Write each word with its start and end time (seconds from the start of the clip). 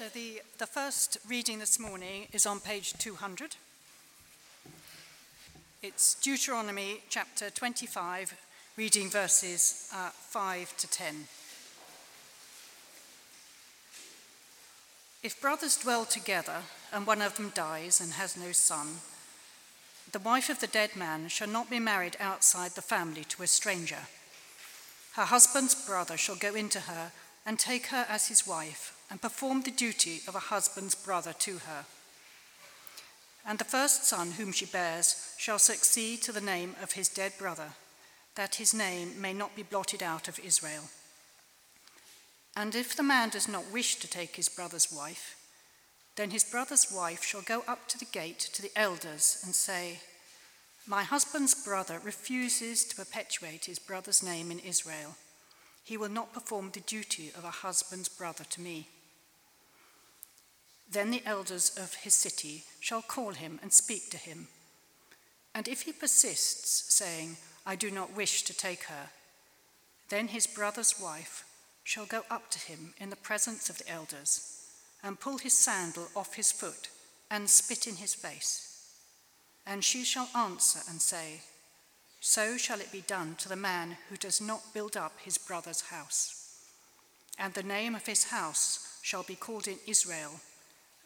So 0.00 0.08
the, 0.14 0.40
the 0.56 0.66
first 0.66 1.18
reading 1.28 1.58
this 1.58 1.78
morning 1.78 2.28
is 2.32 2.46
on 2.46 2.58
page 2.58 2.94
200. 2.94 3.56
It's 5.82 6.14
Deuteronomy 6.14 7.02
chapter 7.10 7.50
25, 7.50 8.34
reading 8.78 9.10
verses 9.10 9.90
uh, 9.94 10.08
5 10.08 10.74
to 10.78 10.88
10. 10.88 11.14
If 15.22 15.38
brothers 15.38 15.76
dwell 15.76 16.06
together 16.06 16.62
and 16.94 17.06
one 17.06 17.20
of 17.20 17.36
them 17.36 17.52
dies 17.54 18.00
and 18.00 18.12
has 18.12 18.38
no 18.38 18.52
son, 18.52 19.00
the 20.12 20.18
wife 20.18 20.48
of 20.48 20.60
the 20.60 20.66
dead 20.66 20.96
man 20.96 21.28
shall 21.28 21.46
not 21.46 21.68
be 21.68 21.78
married 21.78 22.16
outside 22.18 22.70
the 22.70 22.80
family 22.80 23.24
to 23.24 23.42
a 23.42 23.46
stranger. 23.46 24.08
Her 25.16 25.24
husband's 25.24 25.74
brother 25.74 26.16
shall 26.16 26.36
go 26.36 26.54
into 26.54 26.80
her 26.80 27.12
and 27.44 27.58
take 27.58 27.88
her 27.88 28.06
as 28.08 28.28
his 28.28 28.46
wife 28.46 28.96
and 29.10 29.20
perform 29.20 29.62
the 29.62 29.70
duty 29.70 30.20
of 30.28 30.34
a 30.34 30.38
husband's 30.38 30.94
brother 30.94 31.32
to 31.32 31.58
her. 31.58 31.84
And 33.44 33.58
the 33.58 33.64
first 33.64 34.04
son 34.04 34.32
whom 34.32 34.52
she 34.52 34.66
bears 34.66 35.34
shall 35.36 35.58
succeed 35.58 36.22
to 36.22 36.32
the 36.32 36.40
name 36.40 36.76
of 36.82 36.92
his 36.92 37.08
dead 37.08 37.32
brother, 37.38 37.70
that 38.36 38.56
his 38.56 38.72
name 38.72 39.20
may 39.20 39.32
not 39.32 39.56
be 39.56 39.62
blotted 39.62 40.02
out 40.02 40.28
of 40.28 40.38
Israel. 40.38 40.84
And 42.56 42.74
if 42.74 42.96
the 42.96 43.02
man 43.02 43.30
does 43.30 43.48
not 43.48 43.72
wish 43.72 43.96
to 43.96 44.08
take 44.08 44.36
his 44.36 44.48
brother's 44.48 44.92
wife, 44.92 45.36
then 46.16 46.30
his 46.30 46.44
brother's 46.44 46.92
wife 46.92 47.24
shall 47.24 47.42
go 47.42 47.64
up 47.66 47.88
to 47.88 47.98
the 47.98 48.04
gate 48.04 48.38
to 48.52 48.62
the 48.62 48.72
elders 48.76 49.40
and 49.44 49.54
say, 49.54 50.00
My 50.86 51.02
husband's 51.02 51.54
brother 51.54 52.00
refuses 52.04 52.84
to 52.84 52.96
perpetuate 52.96 53.64
his 53.64 53.78
brother's 53.78 54.22
name 54.22 54.50
in 54.50 54.58
Israel. 54.58 55.16
He 55.82 55.96
will 55.96 56.08
not 56.08 56.34
perform 56.34 56.70
the 56.72 56.80
duty 56.80 57.32
of 57.36 57.44
a 57.44 57.50
husband's 57.50 58.08
brother 58.08 58.44
to 58.44 58.60
me. 58.60 58.88
Then 60.92 61.10
the 61.10 61.22
elders 61.24 61.70
of 61.76 61.94
his 61.94 62.14
city 62.14 62.64
shall 62.80 63.02
call 63.02 63.30
him 63.30 63.60
and 63.62 63.72
speak 63.72 64.10
to 64.10 64.16
him. 64.16 64.48
And 65.54 65.68
if 65.68 65.82
he 65.82 65.92
persists, 65.92 66.92
saying, 66.92 67.36
I 67.64 67.76
do 67.76 67.90
not 67.90 68.16
wish 68.16 68.42
to 68.42 68.56
take 68.56 68.84
her, 68.84 69.10
then 70.08 70.28
his 70.28 70.46
brother's 70.46 71.00
wife 71.00 71.44
shall 71.84 72.06
go 72.06 72.22
up 72.30 72.50
to 72.50 72.58
him 72.58 72.94
in 72.98 73.10
the 73.10 73.16
presence 73.16 73.70
of 73.70 73.78
the 73.78 73.88
elders 73.88 74.66
and 75.02 75.20
pull 75.20 75.38
his 75.38 75.52
sandal 75.52 76.08
off 76.16 76.34
his 76.34 76.50
foot 76.50 76.88
and 77.30 77.48
spit 77.48 77.86
in 77.86 77.96
his 77.96 78.14
face. 78.14 78.66
And 79.66 79.84
she 79.84 80.04
shall 80.04 80.28
answer 80.34 80.80
and 80.88 81.00
say, 81.00 81.42
So 82.20 82.56
shall 82.56 82.80
it 82.80 82.90
be 82.90 83.02
done 83.02 83.36
to 83.38 83.48
the 83.48 83.56
man 83.56 83.96
who 84.08 84.16
does 84.16 84.40
not 84.40 84.74
build 84.74 84.96
up 84.96 85.12
his 85.22 85.38
brother's 85.38 85.82
house. 85.82 86.58
And 87.38 87.54
the 87.54 87.62
name 87.62 87.94
of 87.94 88.06
his 88.06 88.24
house 88.24 88.98
shall 89.02 89.22
be 89.22 89.36
called 89.36 89.68
in 89.68 89.78
Israel 89.86 90.40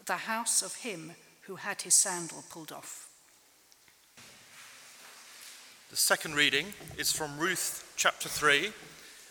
the 0.06 0.14
house 0.14 0.62
of 0.62 0.77
him 0.77 1.12
who 1.42 1.56
had 1.56 1.83
his 1.83 1.94
sandal 1.94 2.44
pulled 2.50 2.72
off. 2.72 3.08
The 5.91 5.96
second 5.96 6.34
reading 6.34 6.66
is 6.98 7.12
from 7.12 7.38
Ruth 7.38 7.92
chapter 7.96 8.28
3 8.28 8.72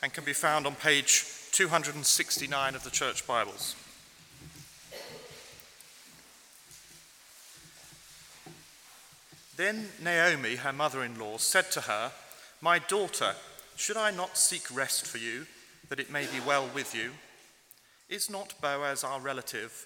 and 0.02 0.14
can 0.14 0.24
be 0.24 0.34
found 0.34 0.66
on 0.66 0.76
page 0.76 1.26
269 1.52 2.76
of 2.76 2.84
the 2.84 2.90
Church 2.90 3.28
Bibles. 3.28 3.76
Then 9.56 9.90
Naomi, 10.02 10.56
her 10.56 10.74
mother 10.74 11.04
in 11.04 11.20
law, 11.20 11.38
said 11.38 11.70
to 11.72 11.82
her, 11.82 12.12
My 12.62 12.80
daughter, 12.80 13.36
should 13.76 13.98
I 13.98 14.12
not 14.12 14.38
seek 14.38 14.76
rest 14.76 15.06
for 15.06 15.20
you, 15.20 15.46
that 15.90 16.00
it 16.00 16.12
may 16.12 16.24
be 16.24 16.40
well 16.46 16.68
with 16.74 16.96
you? 16.96 17.12
Is 18.10 18.30
not 18.30 18.60
Boaz 18.62 19.04
our 19.04 19.20
relative? 19.20 19.86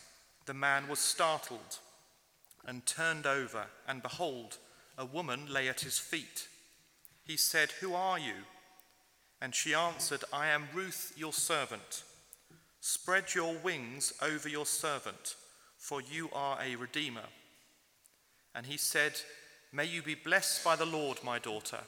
the 0.51 0.57
man 0.57 0.89
was 0.89 0.99
startled 0.99 1.79
and 2.65 2.85
turned 2.85 3.25
over, 3.25 3.67
and 3.87 4.03
behold, 4.03 4.57
a 4.97 5.05
woman 5.05 5.45
lay 5.49 5.69
at 5.69 5.79
his 5.79 5.97
feet. 5.97 6.49
He 7.23 7.37
said, 7.37 7.71
Who 7.79 7.93
are 7.93 8.19
you? 8.19 8.33
And 9.41 9.55
she 9.55 9.73
answered, 9.73 10.25
I 10.33 10.47
am 10.47 10.67
Ruth, 10.73 11.13
your 11.15 11.31
servant. 11.31 12.03
Spread 12.81 13.33
your 13.33 13.55
wings 13.63 14.11
over 14.21 14.49
your 14.49 14.65
servant, 14.65 15.37
for 15.77 16.01
you 16.01 16.29
are 16.33 16.59
a 16.61 16.75
redeemer. 16.75 17.29
And 18.53 18.65
he 18.65 18.75
said, 18.75 19.21
May 19.71 19.85
you 19.85 20.01
be 20.01 20.15
blessed 20.15 20.65
by 20.65 20.75
the 20.75 20.85
Lord, 20.85 21.19
my 21.23 21.39
daughter. 21.39 21.79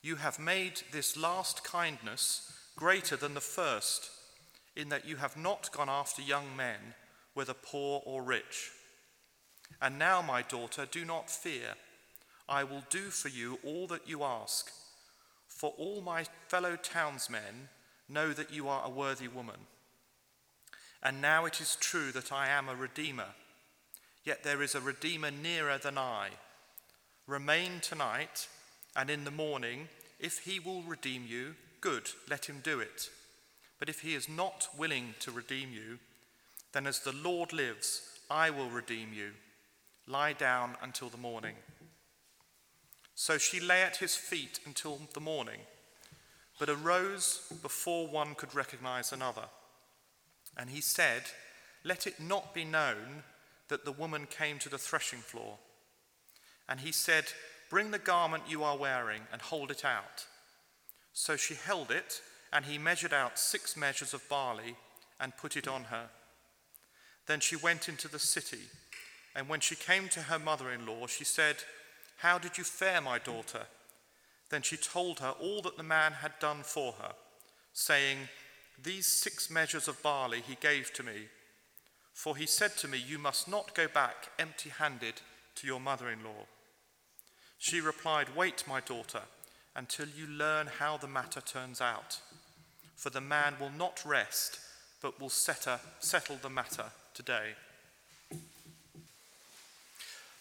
You 0.00 0.14
have 0.14 0.38
made 0.38 0.82
this 0.92 1.16
last 1.16 1.64
kindness 1.64 2.52
greater 2.76 3.16
than 3.16 3.34
the 3.34 3.40
first, 3.40 4.10
in 4.76 4.90
that 4.90 5.08
you 5.08 5.16
have 5.16 5.36
not 5.36 5.72
gone 5.72 5.88
after 5.88 6.22
young 6.22 6.56
men 6.56 6.94
whether 7.38 7.54
poor 7.54 8.02
or 8.04 8.20
rich. 8.20 8.72
And 9.80 9.96
now, 9.96 10.20
my 10.20 10.42
daughter, 10.42 10.88
do 10.90 11.04
not 11.04 11.30
fear. 11.30 11.74
I 12.48 12.64
will 12.64 12.82
do 12.90 13.10
for 13.10 13.28
you 13.28 13.60
all 13.64 13.86
that 13.86 14.08
you 14.08 14.24
ask. 14.24 14.72
For 15.46 15.72
all 15.78 16.00
my 16.00 16.24
fellow 16.48 16.74
townsmen 16.74 17.68
know 18.08 18.32
that 18.32 18.52
you 18.52 18.66
are 18.66 18.84
a 18.84 18.90
worthy 18.90 19.28
woman. 19.28 19.60
And 21.00 21.22
now 21.22 21.44
it 21.44 21.60
is 21.60 21.76
true 21.76 22.10
that 22.10 22.32
I 22.32 22.48
am 22.48 22.68
a 22.68 22.74
redeemer, 22.74 23.28
yet 24.24 24.42
there 24.42 24.60
is 24.60 24.74
a 24.74 24.80
redeemer 24.80 25.30
nearer 25.30 25.78
than 25.78 25.96
I. 25.96 26.30
Remain 27.28 27.78
tonight, 27.80 28.48
and 28.96 29.08
in 29.10 29.22
the 29.22 29.30
morning, 29.30 29.86
if 30.18 30.40
he 30.40 30.58
will 30.58 30.82
redeem 30.82 31.24
you, 31.24 31.54
good, 31.80 32.10
let 32.28 32.46
him 32.46 32.62
do 32.64 32.80
it. 32.80 33.10
But 33.78 33.88
if 33.88 34.00
he 34.00 34.14
is 34.14 34.28
not 34.28 34.70
willing 34.76 35.14
to 35.20 35.30
redeem 35.30 35.68
you, 35.72 36.00
then, 36.78 36.86
as 36.86 37.00
the 37.00 37.10
Lord 37.10 37.52
lives, 37.52 38.02
I 38.30 38.50
will 38.50 38.70
redeem 38.70 39.08
you. 39.12 39.32
Lie 40.06 40.34
down 40.34 40.76
until 40.80 41.08
the 41.08 41.16
morning. 41.16 41.56
So 43.16 43.36
she 43.36 43.58
lay 43.58 43.82
at 43.82 43.96
his 43.96 44.14
feet 44.14 44.60
until 44.64 45.00
the 45.12 45.20
morning, 45.20 45.58
but 46.56 46.68
arose 46.68 47.52
before 47.62 48.06
one 48.06 48.36
could 48.36 48.54
recognize 48.54 49.12
another. 49.12 49.46
And 50.56 50.70
he 50.70 50.80
said, 50.80 51.22
Let 51.82 52.06
it 52.06 52.20
not 52.20 52.54
be 52.54 52.64
known 52.64 53.24
that 53.66 53.84
the 53.84 53.90
woman 53.90 54.28
came 54.30 54.60
to 54.60 54.68
the 54.68 54.78
threshing 54.78 55.18
floor. 55.18 55.58
And 56.68 56.78
he 56.78 56.92
said, 56.92 57.24
Bring 57.70 57.90
the 57.90 57.98
garment 57.98 58.44
you 58.48 58.62
are 58.62 58.78
wearing 58.78 59.22
and 59.32 59.42
hold 59.42 59.72
it 59.72 59.84
out. 59.84 60.26
So 61.12 61.34
she 61.34 61.54
held 61.54 61.90
it, 61.90 62.20
and 62.52 62.66
he 62.66 62.78
measured 62.78 63.12
out 63.12 63.36
six 63.36 63.76
measures 63.76 64.14
of 64.14 64.28
barley 64.28 64.76
and 65.18 65.36
put 65.36 65.56
it 65.56 65.66
on 65.66 65.82
her. 65.82 66.10
Then 67.28 67.40
she 67.40 67.56
went 67.56 67.90
into 67.90 68.08
the 68.08 68.18
city, 68.18 68.62
and 69.36 69.48
when 69.48 69.60
she 69.60 69.76
came 69.76 70.08
to 70.08 70.22
her 70.22 70.38
mother 70.38 70.72
in 70.72 70.86
law, 70.86 71.06
she 71.06 71.24
said, 71.24 71.56
How 72.16 72.38
did 72.38 72.56
you 72.56 72.64
fare, 72.64 73.02
my 73.02 73.18
daughter? 73.18 73.66
Then 74.48 74.62
she 74.62 74.78
told 74.78 75.20
her 75.20 75.34
all 75.38 75.60
that 75.62 75.76
the 75.76 75.82
man 75.82 76.12
had 76.12 76.32
done 76.40 76.62
for 76.62 76.92
her, 76.92 77.12
saying, 77.74 78.16
These 78.82 79.06
six 79.06 79.50
measures 79.50 79.88
of 79.88 80.02
barley 80.02 80.40
he 80.40 80.56
gave 80.58 80.90
to 80.94 81.02
me. 81.02 81.28
For 82.14 82.34
he 82.34 82.46
said 82.46 82.78
to 82.78 82.88
me, 82.88 82.96
You 82.96 83.18
must 83.18 83.46
not 83.46 83.74
go 83.74 83.88
back 83.88 84.30
empty 84.38 84.70
handed 84.70 85.20
to 85.56 85.66
your 85.66 85.80
mother 85.80 86.08
in 86.08 86.24
law. 86.24 86.46
She 87.58 87.82
replied, 87.82 88.34
Wait, 88.34 88.64
my 88.66 88.80
daughter, 88.80 89.22
until 89.76 90.06
you 90.08 90.26
learn 90.26 90.66
how 90.78 90.96
the 90.96 91.06
matter 91.06 91.42
turns 91.42 91.82
out. 91.82 92.20
For 92.96 93.10
the 93.10 93.20
man 93.20 93.56
will 93.60 93.70
not 93.70 94.02
rest, 94.06 94.60
but 95.02 95.20
will 95.20 95.28
settle 95.28 96.38
the 96.40 96.48
matter 96.48 96.86
today. 97.18 97.48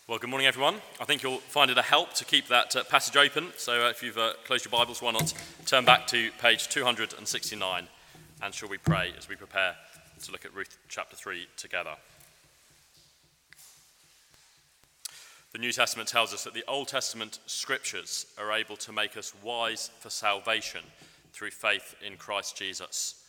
Well, 0.08 0.20
good 0.20 0.30
morning, 0.30 0.46
everyone. 0.46 0.76
I 1.02 1.06
think 1.06 1.24
you'll 1.24 1.40
find 1.40 1.72
it 1.72 1.78
a 1.80 1.82
help 1.82 2.14
to 2.14 2.24
keep 2.24 2.50
that 2.50 2.76
uh, 2.76 2.84
passage 2.84 3.18
open. 3.18 3.48
So, 3.58 3.88
uh, 3.88 3.90
if 3.90 4.04
you've 4.04 4.20
uh, 4.20 4.34
closed 4.46 4.64
your 4.64 4.70
Bibles, 4.70 5.02
why 5.02 5.10
not 5.10 5.34
turn 5.66 5.86
back 5.86 6.06
to 6.08 6.30
page 6.40 6.68
269 6.68 7.88
and 8.44 8.54
shall 8.54 8.70
we 8.70 8.78
pray 8.78 9.12
as 9.18 9.28
we 9.28 9.36
prepare 9.36 9.74
to 10.24 10.32
look 10.32 10.46
at 10.46 10.54
Ruth 10.54 10.78
chapter 10.88 11.16
3 11.16 11.48
together? 11.58 11.96
The 15.54 15.58
New 15.58 15.72
Testament 15.72 16.10
tells 16.10 16.32
us 16.32 16.44
that 16.44 16.54
the 16.54 16.64
Old 16.68 16.90
Testament 16.90 17.40
scriptures 17.48 18.28
are 18.38 18.52
able 18.52 18.78
to 18.78 18.92
make 18.92 19.18
us 19.18 19.34
wise 19.42 19.90
for 20.00 20.12
salvation 20.12 20.82
through 21.34 21.50
faith 21.50 21.96
in 22.06 22.18
Christ 22.18 22.56
Jesus 22.56 23.24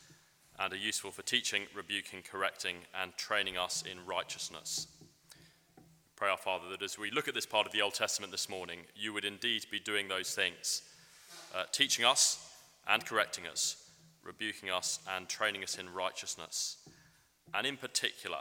and 0.60 0.72
are 0.72 0.76
useful 0.76 1.10
for 1.10 1.22
teaching, 1.22 1.62
rebuking, 1.74 2.22
correcting, 2.22 2.76
and 3.00 3.16
training 3.16 3.56
us 3.56 3.84
in 3.90 4.04
righteousness. 4.06 4.88
Pray, 6.16 6.30
our 6.30 6.36
Father, 6.36 6.68
that 6.70 6.82
as 6.82 6.98
we 6.98 7.12
look 7.12 7.28
at 7.28 7.34
this 7.34 7.46
part 7.46 7.66
of 7.66 7.72
the 7.72 7.82
Old 7.82 7.94
Testament 7.94 8.32
this 8.32 8.48
morning, 8.48 8.80
you 8.96 9.12
would 9.12 9.24
indeed 9.24 9.66
be 9.70 9.78
doing 9.78 10.08
those 10.08 10.34
things, 10.34 10.82
uh, 11.54 11.64
teaching 11.70 12.04
us 12.04 12.52
and 12.88 13.04
correcting 13.04 13.46
us, 13.46 13.90
rebuking 14.24 14.68
us 14.68 14.98
and 15.08 15.28
training 15.28 15.62
us 15.62 15.78
in 15.78 15.88
righteousness, 15.92 16.78
and 17.54 17.66
in 17.66 17.76
particular, 17.76 18.40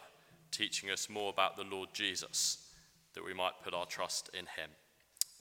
teaching 0.49 0.89
us 0.89 1.07
more 1.07 1.29
about 1.29 1.55
the 1.55 1.63
Lord 1.63 1.89
Jesus, 1.93 2.69
that 3.13 3.23
we 3.23 3.33
might 3.33 3.61
put 3.63 3.75
our 3.75 3.85
trust 3.85 4.29
in 4.33 4.45
him. 4.45 4.71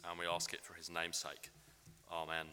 And 0.09 0.19
we 0.19 0.27
ask 0.27 0.53
it 0.53 0.63
for 0.63 0.75
his 0.75 0.91
name's 0.91 1.17
sake. 1.17 1.51
Amen. 2.13 2.47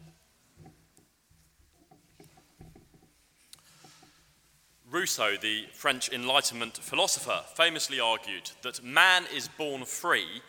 Rousseau, 4.94 5.38
the 5.42 5.66
French 5.74 6.14
Enlightenment 6.14 6.78
philosopher, 6.78 7.42
famously 7.56 8.00
argued 8.00 8.52
that 8.62 8.84
man 8.84 9.24
is 9.36 9.48
born 9.48 9.86
free 9.86 10.44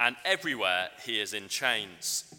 and 0.00 0.16
everywhere 0.24 0.88
he 1.04 1.20
is 1.20 1.34
in 1.34 1.48
chains. 1.48 2.34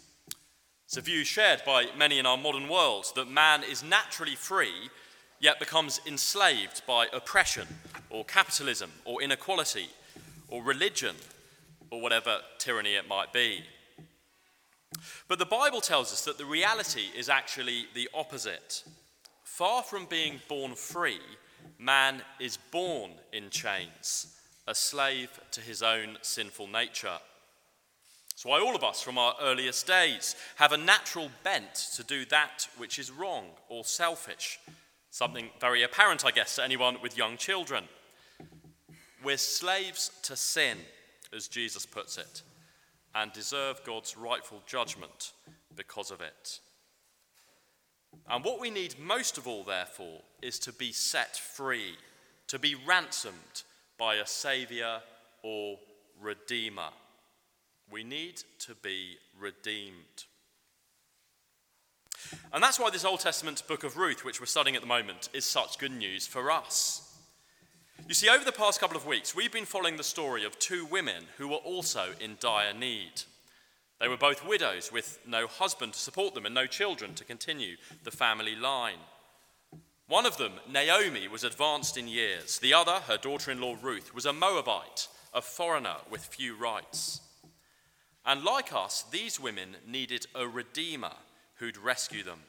It's 0.84 0.96
a 0.96 1.00
view 1.00 1.22
shared 1.22 1.62
by 1.64 1.86
many 1.96 2.18
in 2.18 2.26
our 2.26 2.36
modern 2.36 2.68
world 2.68 3.12
that 3.14 3.30
man 3.30 3.62
is 3.62 3.84
naturally 3.84 4.34
free 4.34 4.90
yet 5.38 5.60
becomes 5.60 6.00
enslaved 6.04 6.82
by 6.84 7.06
oppression 7.12 7.68
or 8.10 8.24
capitalism 8.24 8.90
or 9.04 9.22
inequality 9.22 9.86
or 10.48 10.64
religion 10.64 11.14
or 11.92 12.00
whatever 12.00 12.38
tyranny 12.58 12.96
it 12.96 13.06
might 13.06 13.32
be. 13.32 13.60
But 15.28 15.38
the 15.38 15.46
Bible 15.46 15.80
tells 15.80 16.12
us 16.12 16.24
that 16.24 16.38
the 16.38 16.44
reality 16.44 17.06
is 17.16 17.28
actually 17.28 17.86
the 17.94 18.08
opposite. 18.12 18.82
Far 19.44 19.84
from 19.84 20.06
being 20.06 20.40
born 20.48 20.74
free, 20.74 21.20
man 21.82 22.22
is 22.38 22.56
born 22.70 23.10
in 23.32 23.50
chains, 23.50 24.36
a 24.66 24.74
slave 24.74 25.40
to 25.50 25.60
his 25.60 25.82
own 25.82 26.16
sinful 26.22 26.68
nature. 26.68 27.18
That's 28.30 28.44
why 28.44 28.60
all 28.60 28.76
of 28.76 28.84
us 28.84 29.02
from 29.02 29.18
our 29.18 29.34
earliest 29.40 29.86
days 29.86 30.36
have 30.56 30.72
a 30.72 30.76
natural 30.76 31.30
bent 31.42 31.74
to 31.96 32.04
do 32.04 32.24
that 32.26 32.68
which 32.76 32.98
is 32.98 33.10
wrong 33.10 33.46
or 33.68 33.84
selfish. 33.84 34.58
Something 35.10 35.50
very 35.60 35.82
apparent, 35.82 36.24
I 36.24 36.30
guess, 36.30 36.56
to 36.56 36.64
anyone 36.64 36.96
with 37.02 37.18
young 37.18 37.36
children. 37.36 37.84
We're 39.22 39.36
slaves 39.36 40.10
to 40.22 40.36
sin, 40.36 40.78
as 41.34 41.48
Jesus 41.48 41.84
puts 41.84 42.16
it, 42.16 42.42
and 43.14 43.32
deserve 43.32 43.84
God's 43.84 44.16
rightful 44.16 44.62
judgment 44.66 45.32
because 45.76 46.10
of 46.10 46.20
it. 46.20 46.60
And 48.30 48.44
what 48.44 48.60
we 48.60 48.70
need 48.70 48.98
most 48.98 49.38
of 49.38 49.46
all, 49.46 49.64
therefore, 49.64 50.20
is 50.40 50.58
to 50.60 50.72
be 50.72 50.92
set 50.92 51.36
free, 51.36 51.96
to 52.48 52.58
be 52.58 52.74
ransomed 52.74 53.62
by 53.98 54.16
a 54.16 54.26
Saviour 54.26 55.00
or 55.42 55.78
Redeemer. 56.20 56.88
We 57.90 58.04
need 58.04 58.42
to 58.60 58.74
be 58.74 59.16
redeemed. 59.38 60.24
And 62.52 62.62
that's 62.62 62.78
why 62.78 62.90
this 62.90 63.04
Old 63.04 63.20
Testament 63.20 63.62
book 63.66 63.84
of 63.84 63.96
Ruth, 63.96 64.24
which 64.24 64.40
we're 64.40 64.46
studying 64.46 64.76
at 64.76 64.82
the 64.82 64.88
moment, 64.88 65.28
is 65.32 65.44
such 65.44 65.78
good 65.78 65.92
news 65.92 66.26
for 66.26 66.50
us. 66.50 67.18
You 68.08 68.14
see, 68.14 68.28
over 68.28 68.44
the 68.44 68.52
past 68.52 68.80
couple 68.80 68.96
of 68.96 69.06
weeks, 69.06 69.34
we've 69.34 69.52
been 69.52 69.64
following 69.64 69.96
the 69.96 70.04
story 70.04 70.44
of 70.44 70.58
two 70.58 70.84
women 70.86 71.24
who 71.38 71.48
were 71.48 71.56
also 71.56 72.12
in 72.20 72.36
dire 72.40 72.72
need. 72.72 73.22
They 74.02 74.08
were 74.08 74.16
both 74.16 74.44
widows 74.44 74.90
with 74.90 75.20
no 75.28 75.46
husband 75.46 75.92
to 75.92 75.98
support 76.00 76.34
them 76.34 76.44
and 76.44 76.52
no 76.52 76.66
children 76.66 77.14
to 77.14 77.24
continue 77.24 77.76
the 78.02 78.10
family 78.10 78.56
line. 78.56 78.98
One 80.08 80.26
of 80.26 80.38
them, 80.38 80.54
Naomi, 80.68 81.28
was 81.28 81.44
advanced 81.44 81.96
in 81.96 82.08
years. 82.08 82.58
The 82.58 82.74
other, 82.74 82.98
her 83.06 83.16
daughter 83.16 83.52
in 83.52 83.60
law 83.60 83.76
Ruth, 83.80 84.12
was 84.12 84.26
a 84.26 84.32
Moabite, 84.32 85.06
a 85.32 85.40
foreigner 85.40 85.98
with 86.10 86.24
few 86.24 86.56
rights. 86.56 87.20
And 88.26 88.42
like 88.42 88.72
us, 88.72 89.04
these 89.08 89.38
women 89.38 89.76
needed 89.86 90.26
a 90.34 90.48
redeemer 90.48 91.14
who'd 91.54 91.78
rescue 91.78 92.24
them. 92.24 92.40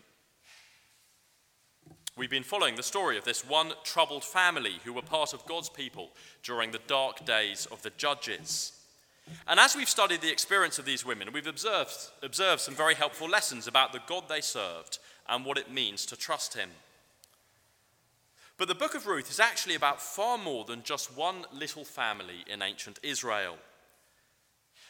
We've 2.17 2.31
been 2.31 2.41
following 2.41 2.77
the 2.77 2.83
story 2.83 3.15
of 3.19 3.25
this 3.25 3.47
one 3.47 3.73
troubled 3.83 4.23
family 4.23 4.77
who 4.85 4.93
were 4.93 5.03
part 5.03 5.33
of 5.33 5.45
God's 5.45 5.69
people 5.69 6.09
during 6.41 6.71
the 6.71 6.81
dark 6.87 7.25
days 7.25 7.67
of 7.71 7.83
the 7.83 7.91
judges. 7.91 8.71
And 9.47 9.59
as 9.59 9.75
we've 9.75 9.89
studied 9.89 10.21
the 10.21 10.31
experience 10.31 10.79
of 10.79 10.85
these 10.85 11.05
women, 11.05 11.31
we've 11.33 11.47
observed, 11.47 11.95
observed 12.21 12.61
some 12.61 12.75
very 12.75 12.95
helpful 12.95 13.29
lessons 13.29 13.67
about 13.67 13.93
the 13.93 14.01
God 14.07 14.25
they 14.27 14.41
served 14.41 14.99
and 15.27 15.45
what 15.45 15.57
it 15.57 15.71
means 15.71 16.05
to 16.07 16.17
trust 16.17 16.55
Him. 16.55 16.69
But 18.57 18.67
the 18.67 18.75
book 18.75 18.95
of 18.95 19.07
Ruth 19.07 19.29
is 19.29 19.39
actually 19.39 19.75
about 19.75 20.01
far 20.01 20.37
more 20.37 20.63
than 20.65 20.83
just 20.83 21.15
one 21.17 21.45
little 21.51 21.83
family 21.83 22.45
in 22.47 22.61
ancient 22.61 22.99
Israel. 23.01 23.57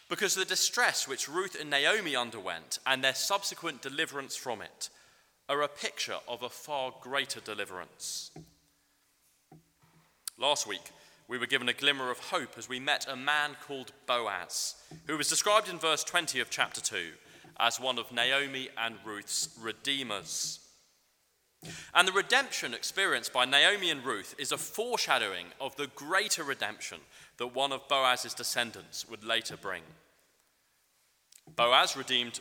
Because 0.09 0.35
the 0.35 0.45
distress 0.45 1.07
which 1.07 1.29
Ruth 1.29 1.59
and 1.59 1.69
Naomi 1.69 2.15
underwent 2.15 2.79
and 2.85 3.03
their 3.03 3.15
subsequent 3.15 3.81
deliverance 3.81 4.35
from 4.35 4.61
it 4.61 4.89
are 5.47 5.61
a 5.61 5.67
picture 5.67 6.17
of 6.27 6.43
a 6.43 6.49
far 6.49 6.93
greater 7.01 7.39
deliverance. 7.39 8.31
Last 10.37 10.67
week, 10.67 10.91
we 11.27 11.37
were 11.37 11.45
given 11.45 11.69
a 11.69 11.73
glimmer 11.73 12.11
of 12.11 12.19
hope 12.19 12.55
as 12.57 12.67
we 12.67 12.79
met 12.79 13.07
a 13.07 13.15
man 13.15 13.55
called 13.65 13.91
Boaz, 14.05 14.75
who 15.07 15.17
was 15.17 15.29
described 15.29 15.69
in 15.69 15.79
verse 15.79 16.03
20 16.03 16.39
of 16.39 16.49
chapter 16.49 16.81
2 16.81 17.11
as 17.59 17.79
one 17.79 17.97
of 17.97 18.11
Naomi 18.11 18.69
and 18.77 18.95
Ruth's 19.05 19.49
redeemers. 19.59 20.59
And 21.93 22.07
the 22.07 22.11
redemption 22.11 22.73
experienced 22.73 23.31
by 23.31 23.45
Naomi 23.45 23.89
and 23.89 24.03
Ruth 24.03 24.35
is 24.37 24.51
a 24.51 24.57
foreshadowing 24.57 25.47
of 25.61 25.75
the 25.75 25.87
greater 25.95 26.43
redemption 26.43 26.99
that 27.37 27.55
one 27.55 27.71
of 27.71 27.87
Boaz's 27.87 28.33
descendants 28.33 29.07
would 29.09 29.23
later 29.23 29.55
bring. 29.55 29.83
Boaz 31.55 31.95
redeemed 31.95 32.39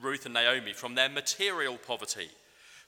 Ruth 0.00 0.24
and 0.24 0.34
Naomi 0.34 0.72
from 0.72 0.94
their 0.94 1.08
material 1.08 1.76
poverty, 1.76 2.28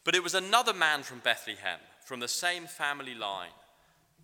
but 0.04 0.14
it 0.14 0.22
was 0.22 0.34
another 0.34 0.72
man 0.72 1.02
from 1.02 1.20
Bethlehem, 1.20 1.78
from 2.04 2.20
the 2.20 2.28
same 2.28 2.66
family 2.66 3.14
line, 3.14 3.50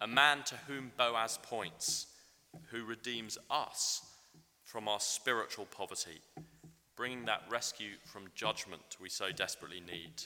a 0.02 0.06
man 0.06 0.42
to 0.42 0.56
whom 0.66 0.90
Boaz 0.98 1.38
points, 1.44 2.08
who 2.70 2.84
redeems 2.84 3.38
us 3.48 4.02
from 4.64 4.88
our 4.88 4.98
spiritual 4.98 5.64
poverty, 5.66 6.20
bringing 6.96 7.24
that 7.26 7.44
rescue 7.48 7.92
from 8.04 8.24
judgment 8.34 8.82
we 9.00 9.08
so 9.08 9.30
desperately 9.30 9.80
need. 9.80 10.24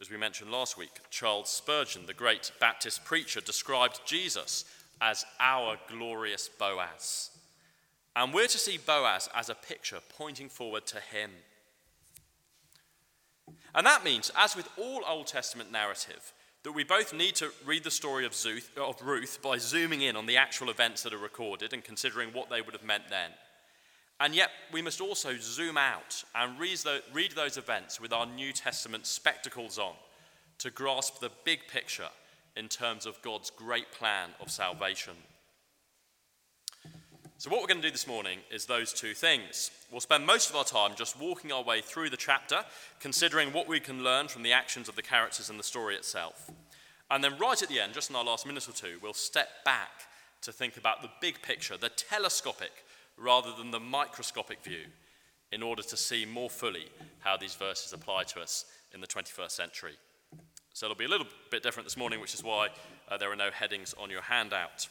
As 0.00 0.10
we 0.10 0.16
mentioned 0.16 0.52
last 0.52 0.78
week, 0.78 1.00
Charles 1.10 1.50
Spurgeon, 1.50 2.06
the 2.06 2.14
great 2.14 2.52
Baptist 2.60 3.04
preacher, 3.04 3.40
described 3.40 4.00
Jesus 4.06 4.64
as 5.00 5.24
our 5.40 5.76
glorious 5.88 6.48
Boaz. 6.48 7.30
And 8.14 8.32
we're 8.32 8.46
to 8.46 8.58
see 8.58 8.78
Boaz 8.78 9.28
as 9.34 9.48
a 9.48 9.56
picture 9.56 9.98
pointing 10.16 10.48
forward 10.48 10.86
to 10.86 11.00
him. 11.00 11.30
And 13.74 13.84
that 13.86 14.04
means, 14.04 14.30
as 14.36 14.54
with 14.54 14.68
all 14.78 15.02
Old 15.04 15.26
Testament 15.26 15.72
narrative, 15.72 16.32
that 16.64 16.72
we 16.72 16.82
both 16.82 17.12
need 17.12 17.34
to 17.36 17.50
read 17.64 17.84
the 17.84 17.90
story 17.90 18.26
of, 18.26 18.34
Ruth 19.02 19.38
by 19.42 19.58
zooming 19.58 20.00
in 20.02 20.16
on 20.16 20.26
the 20.26 20.38
actual 20.38 20.70
events 20.70 21.02
that 21.02 21.12
are 21.12 21.18
recorded 21.18 21.72
and 21.72 21.84
considering 21.84 22.30
what 22.30 22.50
they 22.50 22.62
would 22.62 22.74
have 22.74 22.84
meant 22.84 23.04
then. 23.10 23.30
And 24.18 24.34
yet, 24.34 24.50
we 24.72 24.80
must 24.80 25.00
also 25.00 25.36
zoom 25.38 25.76
out 25.76 26.24
and 26.34 26.58
read 26.58 27.32
those 27.32 27.58
events 27.58 28.00
with 28.00 28.12
our 28.12 28.26
New 28.26 28.52
Testament 28.52 29.06
spectacles 29.06 29.78
on 29.78 29.92
to 30.58 30.70
grasp 30.70 31.20
the 31.20 31.30
big 31.44 31.68
picture 31.68 32.08
in 32.56 32.68
terms 32.68 33.06
of 33.06 33.20
God's 33.22 33.50
great 33.50 33.90
plan 33.92 34.30
of 34.40 34.50
salvation. 34.50 35.14
So, 37.44 37.50
what 37.50 37.60
we're 37.60 37.66
going 37.66 37.82
to 37.82 37.88
do 37.88 37.92
this 37.92 38.06
morning 38.06 38.38
is 38.50 38.64
those 38.64 38.90
two 38.90 39.12
things. 39.12 39.70
We'll 39.90 40.00
spend 40.00 40.24
most 40.24 40.48
of 40.48 40.56
our 40.56 40.64
time 40.64 40.92
just 40.96 41.20
walking 41.20 41.52
our 41.52 41.62
way 41.62 41.82
through 41.82 42.08
the 42.08 42.16
chapter, 42.16 42.64
considering 43.00 43.52
what 43.52 43.68
we 43.68 43.80
can 43.80 44.02
learn 44.02 44.28
from 44.28 44.42
the 44.42 44.54
actions 44.54 44.88
of 44.88 44.96
the 44.96 45.02
characters 45.02 45.50
and 45.50 45.58
the 45.58 45.62
story 45.62 45.94
itself. 45.94 46.50
And 47.10 47.22
then, 47.22 47.36
right 47.38 47.60
at 47.60 47.68
the 47.68 47.80
end, 47.80 47.92
just 47.92 48.08
in 48.08 48.16
our 48.16 48.24
last 48.24 48.46
minute 48.46 48.66
or 48.66 48.72
two, 48.72 48.96
we'll 49.02 49.12
step 49.12 49.62
back 49.62 49.90
to 50.40 50.52
think 50.52 50.78
about 50.78 51.02
the 51.02 51.10
big 51.20 51.42
picture, 51.42 51.76
the 51.76 51.90
telescopic 51.90 52.72
rather 53.18 53.52
than 53.54 53.70
the 53.70 53.78
microscopic 53.78 54.64
view, 54.64 54.86
in 55.52 55.62
order 55.62 55.82
to 55.82 55.98
see 55.98 56.24
more 56.24 56.48
fully 56.48 56.86
how 57.18 57.36
these 57.36 57.56
verses 57.56 57.92
apply 57.92 58.22
to 58.22 58.40
us 58.40 58.64
in 58.94 59.02
the 59.02 59.06
21st 59.06 59.50
century. 59.50 59.98
So, 60.72 60.86
it'll 60.86 60.96
be 60.96 61.04
a 61.04 61.08
little 61.08 61.26
bit 61.50 61.62
different 61.62 61.84
this 61.86 61.98
morning, 61.98 62.22
which 62.22 62.32
is 62.32 62.42
why 62.42 62.68
uh, 63.10 63.18
there 63.18 63.30
are 63.30 63.36
no 63.36 63.50
headings 63.50 63.94
on 64.00 64.08
your 64.08 64.22
handout. 64.22 64.88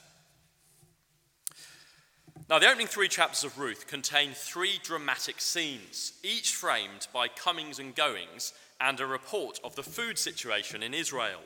Now, 2.50 2.60
the 2.60 2.68
opening 2.68 2.88
three 2.88 3.08
chapters 3.08 3.46
of 3.46 3.58
Ruth 3.58 3.88
contain 3.88 4.32
three 4.34 4.78
dramatic 4.84 5.40
scenes, 5.40 6.14
each 6.24 6.54
framed 6.54 7.08
by 7.14 7.30
comings 7.30 7.80
and 7.80 7.96
goings 7.96 8.54
and 8.82 9.00
a 9.00 9.06
report 9.06 9.62
of 9.64 9.76
the 9.76 9.84
food 9.84 10.18
situation 10.18 10.84
in 10.84 10.94
Israel. 10.94 11.40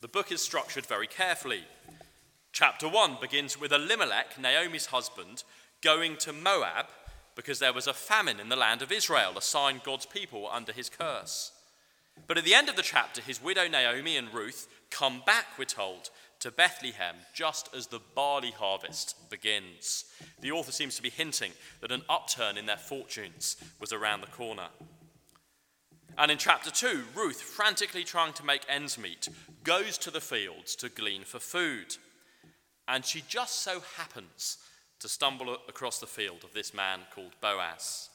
The 0.00 0.08
book 0.08 0.30
is 0.30 0.40
structured 0.40 0.86
very 0.86 1.08
carefully. 1.08 1.64
Chapter 2.52 2.88
1 2.88 3.18
begins 3.20 3.60
with 3.60 3.72
Elimelech, 3.72 4.38
Naomi's 4.38 4.86
husband, 4.86 5.42
going 5.82 6.16
to 6.18 6.32
Moab 6.32 6.86
because 7.34 7.58
there 7.58 7.72
was 7.72 7.88
a 7.88 7.94
famine 7.94 8.38
in 8.38 8.50
the 8.50 8.56
land 8.56 8.82
of 8.82 8.92
Israel, 8.92 9.32
a 9.36 9.42
sign 9.42 9.80
God's 9.84 10.06
people 10.06 10.42
were 10.42 10.52
under 10.52 10.72
his 10.72 10.88
curse. 10.88 11.52
But 12.26 12.38
at 12.38 12.44
the 12.44 12.54
end 12.54 12.68
of 12.68 12.76
the 12.76 12.82
chapter, 12.82 13.20
his 13.20 13.42
widow 13.42 13.66
Naomi 13.66 14.16
and 14.16 14.32
Ruth 14.32 14.68
come 14.90 15.22
back, 15.26 15.46
we're 15.58 15.64
told, 15.64 16.10
to 16.40 16.50
Bethlehem 16.50 17.16
just 17.34 17.68
as 17.74 17.86
the 17.86 18.00
barley 18.14 18.50
harvest 18.50 19.30
begins. 19.30 20.06
The 20.40 20.52
author 20.52 20.72
seems 20.72 20.96
to 20.96 21.02
be 21.02 21.10
hinting 21.10 21.52
that 21.80 21.92
an 21.92 22.02
upturn 22.08 22.56
in 22.56 22.66
their 22.66 22.76
fortunes 22.76 23.56
was 23.78 23.92
around 23.92 24.22
the 24.22 24.26
corner. 24.26 24.68
And 26.18 26.30
in 26.30 26.38
chapter 26.38 26.70
2, 26.70 27.04
Ruth, 27.14 27.40
frantically 27.40 28.04
trying 28.04 28.32
to 28.34 28.44
make 28.44 28.62
ends 28.68 28.98
meet, 28.98 29.28
goes 29.64 29.96
to 29.98 30.10
the 30.10 30.20
fields 30.20 30.74
to 30.76 30.88
glean 30.88 31.22
for 31.22 31.38
food. 31.38 31.96
And 32.88 33.04
she 33.04 33.22
just 33.28 33.62
so 33.62 33.82
happens 33.96 34.58
to 34.98 35.08
stumble 35.08 35.56
across 35.68 35.98
the 35.98 36.06
field 36.06 36.44
of 36.44 36.52
this 36.52 36.74
man 36.74 37.00
called 37.14 37.32
Boaz. 37.40 38.10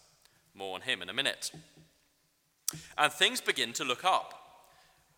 More 0.53 0.75
on 0.75 0.81
him 0.81 1.01
in 1.01 1.09
a 1.09 1.13
minute. 1.13 1.51
And 2.97 3.11
things 3.11 3.41
begin 3.41 3.73
to 3.73 3.83
look 3.83 4.03
up. 4.03 4.44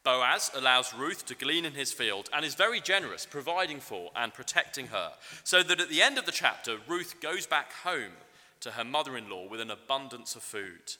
Boaz 0.07 0.49
allows 0.55 0.93
Ruth 0.93 1.25
to 1.25 1.35
glean 1.35 1.65
in 1.65 1.73
his 1.73 1.91
field 1.91 2.29
and 2.31 2.45
is 2.45 2.55
very 2.55 2.79
generous, 2.79 3.25
providing 3.25 3.81
for 3.81 4.09
and 4.15 4.33
protecting 4.33 4.87
her, 4.87 5.11
so 5.43 5.61
that 5.61 5.81
at 5.81 5.89
the 5.89 6.01
end 6.01 6.17
of 6.17 6.25
the 6.25 6.31
chapter, 6.31 6.77
Ruth 6.87 7.19
goes 7.19 7.45
back 7.45 7.73
home 7.73 8.13
to 8.61 8.71
her 8.71 8.85
mother 8.85 9.17
in 9.17 9.29
law 9.29 9.45
with 9.49 9.59
an 9.59 9.69
abundance 9.69 10.37
of 10.37 10.43
food. 10.43 10.95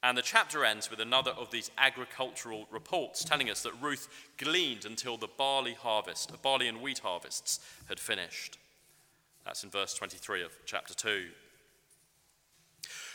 And 0.00 0.16
the 0.16 0.22
chapter 0.22 0.64
ends 0.64 0.88
with 0.88 1.00
another 1.00 1.32
of 1.32 1.50
these 1.50 1.72
agricultural 1.76 2.68
reports 2.70 3.24
telling 3.24 3.50
us 3.50 3.64
that 3.64 3.82
Ruth 3.82 4.06
gleaned 4.38 4.84
until 4.84 5.16
the 5.16 5.26
barley 5.26 5.74
harvest, 5.74 6.30
the 6.30 6.38
barley 6.38 6.68
and 6.68 6.80
wheat 6.80 7.00
harvests, 7.00 7.58
had 7.88 7.98
finished. 7.98 8.58
That's 9.44 9.64
in 9.64 9.70
verse 9.70 9.92
23 9.92 10.44
of 10.44 10.52
chapter 10.66 10.94
2. 10.94 11.24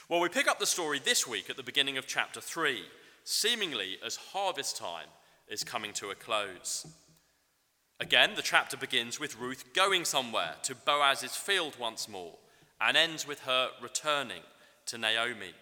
Well, 0.10 0.20
we 0.20 0.28
pick 0.28 0.50
up 0.50 0.60
the 0.60 0.66
story 0.66 1.00
this 1.00 1.26
week 1.26 1.50
at 1.50 1.56
the 1.56 1.64
beginning 1.64 1.98
of 1.98 2.06
chapter 2.06 2.42
3, 2.42 2.84
seemingly 3.24 3.98
as 4.06 4.18
harvest 4.18 4.76
time 4.76 5.08
is 5.50 5.64
coming 5.64 5.94
to 5.94 6.10
a 6.10 6.16
close. 6.16 6.86
Again, 8.00 8.32
the 8.36 8.42
chapter 8.42 8.78
begins 8.78 9.20
with 9.20 9.40
Ruth 9.40 9.74
going 9.74 10.06
somewhere 10.06 10.56
to 10.64 10.76
Boaz's 10.76 11.36
field 11.36 11.76
once 11.80 12.08
more 12.08 12.36
and 12.80 12.96
ends 12.96 13.28
with 13.28 13.42
her 13.42 13.70
returning 13.82 14.44
to 14.86 14.98
Naomi. 14.98 15.54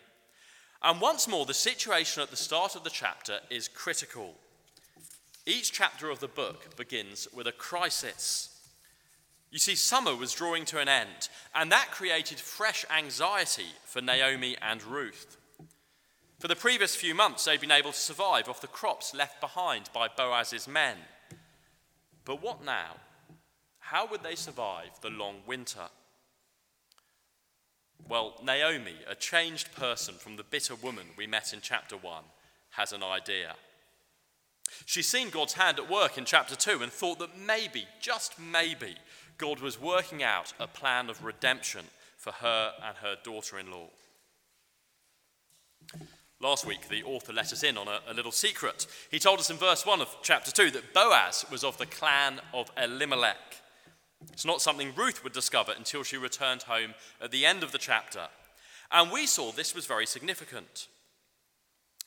And 0.84 1.00
once 1.00 1.28
more, 1.28 1.46
the 1.46 1.54
situation 1.54 2.22
at 2.22 2.30
the 2.30 2.36
start 2.36 2.76
of 2.76 2.84
the 2.84 2.90
chapter 2.90 3.40
is 3.50 3.68
critical. 3.68 4.36
Each 5.46 5.72
chapter 5.72 6.10
of 6.10 6.20
the 6.20 6.28
book 6.28 6.76
begins 6.76 7.28
with 7.34 7.48
a 7.48 7.52
crisis. 7.52 8.50
You 9.52 9.60
see, 9.60 9.76
summer 9.76 10.16
was 10.16 10.34
drawing 10.34 10.66
to 10.66 10.80
an 10.80 10.90
end, 10.90 11.30
and 11.54 11.72
that 11.72 11.92
created 11.92 12.40
fresh 12.40 12.84
anxiety 12.96 13.68
for 13.86 14.02
Naomi 14.02 14.58
and 14.62 14.84
Ruth. 14.84 15.38
For 16.40 16.48
the 16.48 16.56
previous 16.56 16.96
few 16.96 17.16
months, 17.16 17.46
they'd 17.46 17.62
been 17.62 17.72
able 17.72 17.92
to 17.92 17.98
survive 17.98 18.50
off 18.50 18.62
the 18.62 18.68
crops 18.68 19.14
left 19.14 19.40
behind 19.40 19.90
by 19.94 20.08
Boaz's 20.08 20.68
men. 20.68 20.98
But 22.26 22.42
what 22.42 22.64
now? 22.64 22.98
How 23.80 24.08
would 24.08 24.24
they 24.24 24.36
survive 24.36 25.00
the 25.02 25.10
long 25.10 25.38
winter? 25.48 25.88
Well, 28.08 28.36
Naomi, 28.44 28.96
a 29.10 29.16
changed 29.16 29.74
person 29.74 30.16
from 30.16 30.36
the 30.36 30.44
bitter 30.44 30.76
woman 30.76 31.08
we 31.18 31.26
met 31.26 31.54
in 31.54 31.60
chapter 31.62 31.96
1, 31.96 32.24
has 32.72 32.92
an 32.92 33.04
idea. 33.04 33.56
She's 34.86 35.08
seen 35.08 35.30
God's 35.30 35.54
hand 35.54 35.80
at 35.80 35.90
work 35.90 36.18
in 36.18 36.26
chapter 36.26 36.56
2 36.56 36.82
and 36.82 36.92
thought 36.92 37.20
that 37.20 37.38
maybe, 37.38 37.86
just 38.02 38.40
maybe, 38.40 38.96
God 39.38 39.60
was 39.60 39.80
working 39.80 40.22
out 40.22 40.54
a 40.60 40.68
plan 40.68 41.10
of 41.10 41.24
redemption 41.24 41.86
for 42.18 42.32
her 42.32 42.74
and 42.84 42.98
her 42.98 43.16
daughter 43.24 43.58
in 43.58 43.72
law. 43.72 43.88
Last 46.42 46.66
week, 46.66 46.90
the 46.90 47.04
author 47.04 47.32
let 47.32 47.54
us 47.54 47.64
in 47.64 47.78
on 47.78 47.88
a, 47.88 48.00
a, 48.10 48.14
little 48.14 48.32
secret. 48.32 48.88
He 49.10 49.20
told 49.20 49.40
us 49.40 49.50
in 49.50 49.56
verse 49.56 49.86
1 49.86 50.02
of 50.02 50.14
chapter 50.22 50.52
2 50.52 50.70
that 50.72 50.94
Boaz 50.94 51.46
was 51.50 51.64
of 51.64 51.78
the 51.78 51.86
clan 51.86 52.42
of 52.54 52.70
Elimelech. 52.78 53.38
It's 54.34 54.46
not 54.46 54.62
something 54.62 54.94
Ruth 54.96 55.24
would 55.24 55.32
discover 55.32 55.72
until 55.78 56.04
she 56.04 56.18
returned 56.18 56.64
home 56.64 56.94
at 57.22 57.32
the 57.32 57.46
end 57.46 57.64
of 57.64 57.72
the 57.72 57.78
chapter. 57.78 58.28
And 58.92 59.12
we 59.12 59.28
saw 59.28 59.52
this 59.52 59.74
was 59.74 59.86
very 59.86 60.06
significant. 60.06 60.88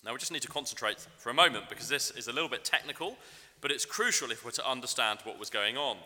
Now, 0.04 0.12
we 0.12 0.18
just 0.18 0.32
need 0.32 0.42
to 0.42 0.48
concentrate 0.48 1.06
for 1.16 1.30
a 1.30 1.34
moment 1.34 1.70
because 1.70 1.88
this 1.88 2.10
is 2.10 2.28
a 2.28 2.32
little 2.32 2.50
bit 2.50 2.64
technical, 2.64 3.16
but 3.62 3.70
it's 3.70 3.86
crucial 3.86 4.30
if 4.30 4.44
we're 4.44 4.50
to 4.52 4.70
understand 4.70 5.20
what 5.24 5.38
was 5.38 5.48
going 5.48 5.78
on. 5.78 5.96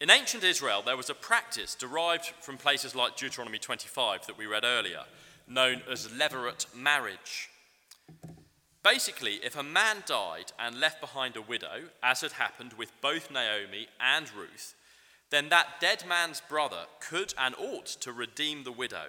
In 0.00 0.10
ancient 0.10 0.44
Israel, 0.44 0.82
there 0.84 0.98
was 0.98 1.08
a 1.08 1.14
practice 1.14 1.74
derived 1.74 2.26
from 2.40 2.58
places 2.58 2.94
like 2.94 3.16
Deuteronomy 3.16 3.58
25 3.58 4.26
that 4.26 4.36
we 4.36 4.46
read 4.46 4.64
earlier 4.64 5.04
known 5.48 5.82
as 5.90 6.08
levirate 6.08 6.74
marriage. 6.74 7.50
Basically, 8.82 9.36
if 9.42 9.56
a 9.56 9.62
man 9.62 10.02
died 10.06 10.52
and 10.58 10.78
left 10.78 11.00
behind 11.00 11.36
a 11.36 11.42
widow, 11.42 11.88
as 12.02 12.20
had 12.20 12.32
happened 12.32 12.74
with 12.74 12.92
both 13.00 13.30
Naomi 13.30 13.88
and 13.98 14.32
Ruth, 14.34 14.74
then 15.30 15.48
that 15.48 15.80
dead 15.80 16.04
man's 16.06 16.42
brother 16.42 16.84
could 17.00 17.32
and 17.38 17.54
ought 17.56 17.86
to 17.86 18.12
redeem 18.12 18.62
the 18.62 18.72
widow 18.72 19.06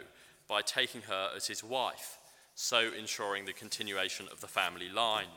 by 0.48 0.62
taking 0.62 1.02
her 1.02 1.30
as 1.36 1.48
his 1.48 1.64
wife, 1.64 2.18
so 2.56 2.90
ensuring 2.98 3.46
the 3.46 3.54
continuation 3.54 4.28
of 4.32 4.40
the 4.40 4.48
family 4.48 4.90
line. 4.90 5.28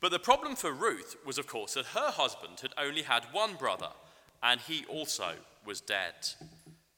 But 0.00 0.10
the 0.10 0.18
problem 0.18 0.56
for 0.56 0.72
Ruth 0.72 1.16
was, 1.24 1.38
of 1.38 1.46
course, 1.46 1.74
that 1.74 1.86
her 1.86 2.10
husband 2.10 2.60
had 2.62 2.72
only 2.76 3.02
had 3.02 3.24
one 3.32 3.54
brother, 3.54 3.90
and 4.42 4.60
he 4.60 4.84
also 4.86 5.34
was 5.64 5.80
dead. 5.80 6.14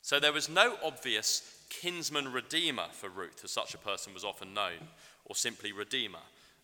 So 0.03 0.19
there 0.19 0.33
was 0.33 0.49
no 0.49 0.77
obvious 0.83 1.60
kinsman 1.71 2.33
redeemer 2.33 2.89
for 2.93 3.09
Ruth, 3.09 3.41
as 3.43 3.51
such 3.51 3.73
a 3.73 3.79
person 3.79 4.13
was 4.13 4.25
often 4.25 4.53
known, 4.53 4.89
or 5.25 5.35
simply 5.35 5.73
redeemer, 5.73 6.19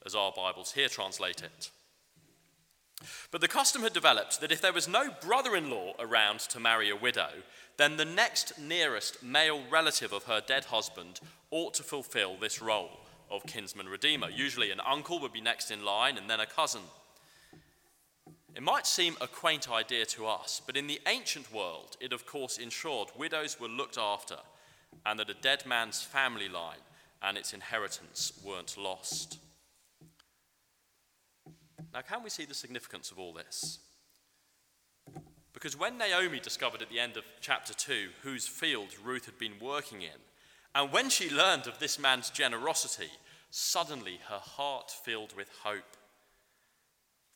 as 0.05 0.15
our 0.15 0.33
Bibles 0.33 0.73
here 0.73 0.89
translate 0.89 1.43
it. 1.43 1.71
But 3.31 3.41
the 3.41 3.49
custom 3.49 3.83
had 3.83 3.93
developed 3.93 4.41
that 4.41 4.53
if 4.53 4.61
there 4.61 4.73
was 4.73 4.89
no 4.89 5.11
brother 5.23 5.55
in 5.55 5.71
law 5.71 5.95
around 5.99 6.41
to 6.41 6.61
marry 6.61 6.91
a 6.91 6.97
widow, 6.97 7.29
then 7.77 7.97
the 7.97 8.05
next 8.05 8.59
nearest 8.59 9.23
male 9.23 9.63
relative 9.71 10.13
of 10.13 10.25
her 10.25 10.43
dead 10.45 10.67
husband 10.67 11.21
ought 11.51 11.75
to 11.75 11.83
fulfill 11.83 12.37
this 12.37 12.61
role 12.63 13.01
of 13.31 13.47
kinsman 13.47 13.89
redeemer. 13.89 14.31
Usually, 14.31 14.71
an 14.71 14.81
uncle 14.81 15.19
would 15.21 15.33
be 15.33 15.41
next 15.41 15.71
in 15.71 15.85
line 15.85 16.17
and 16.17 16.29
then 16.29 16.41
a 16.41 16.47
cousin. 16.47 16.83
It 18.55 18.63
might 18.63 18.87
seem 18.87 19.17
a 19.21 19.27
quaint 19.27 19.71
idea 19.71 20.07
to 20.07 20.27
us, 20.27 20.63
but 20.65 20.79
in 20.79 20.87
the 20.87 21.01
ancient 21.07 21.53
world, 21.53 21.99
it 22.01 22.15
of 22.15 22.25
course 22.25 22.57
ensured 22.57 23.09
widows 23.15 23.61
were 23.61 23.69
looked 23.69 23.99
after 23.99 24.37
and 25.05 25.19
that 25.19 25.31
a 25.31 25.35
dead 25.35 25.65
man's 25.67 26.03
family 26.03 26.49
line 26.49 26.79
and 27.23 27.37
its 27.37 27.53
inheritance 27.53 28.33
weren't 28.45 28.77
lost. 28.77 29.39
Now, 31.93 32.03
can 32.03 32.23
we 32.23 32.31
see 32.31 32.45
the 32.45 32.55
significance 32.55 33.11
of 33.11 33.19
all 33.19 33.33
this? 33.33 33.79
Because 35.53 35.79
when 35.79 35.97
Naomi 35.97 36.39
discovered 36.39 36.83
at 36.83 36.91
the 36.91 37.01
end 37.01 37.17
of 37.17 37.25
chapter 37.41 37.73
2 37.73 38.09
whose 38.23 38.47
field 38.47 38.89
Ruth 39.03 39.25
had 39.25 39.39
been 39.39 39.59
working 39.61 40.03
in, 40.03 40.21
and 40.75 40.93
when 40.93 41.09
she 41.09 41.31
learned 41.31 41.67
of 41.67 41.79
this 41.79 41.99
man's 41.99 42.29
generosity, 42.29 43.09
suddenly 43.51 44.21
her 44.29 44.39
heart 44.39 44.91
filled 44.91 45.35
with 45.35 45.49
hope. 45.63 45.97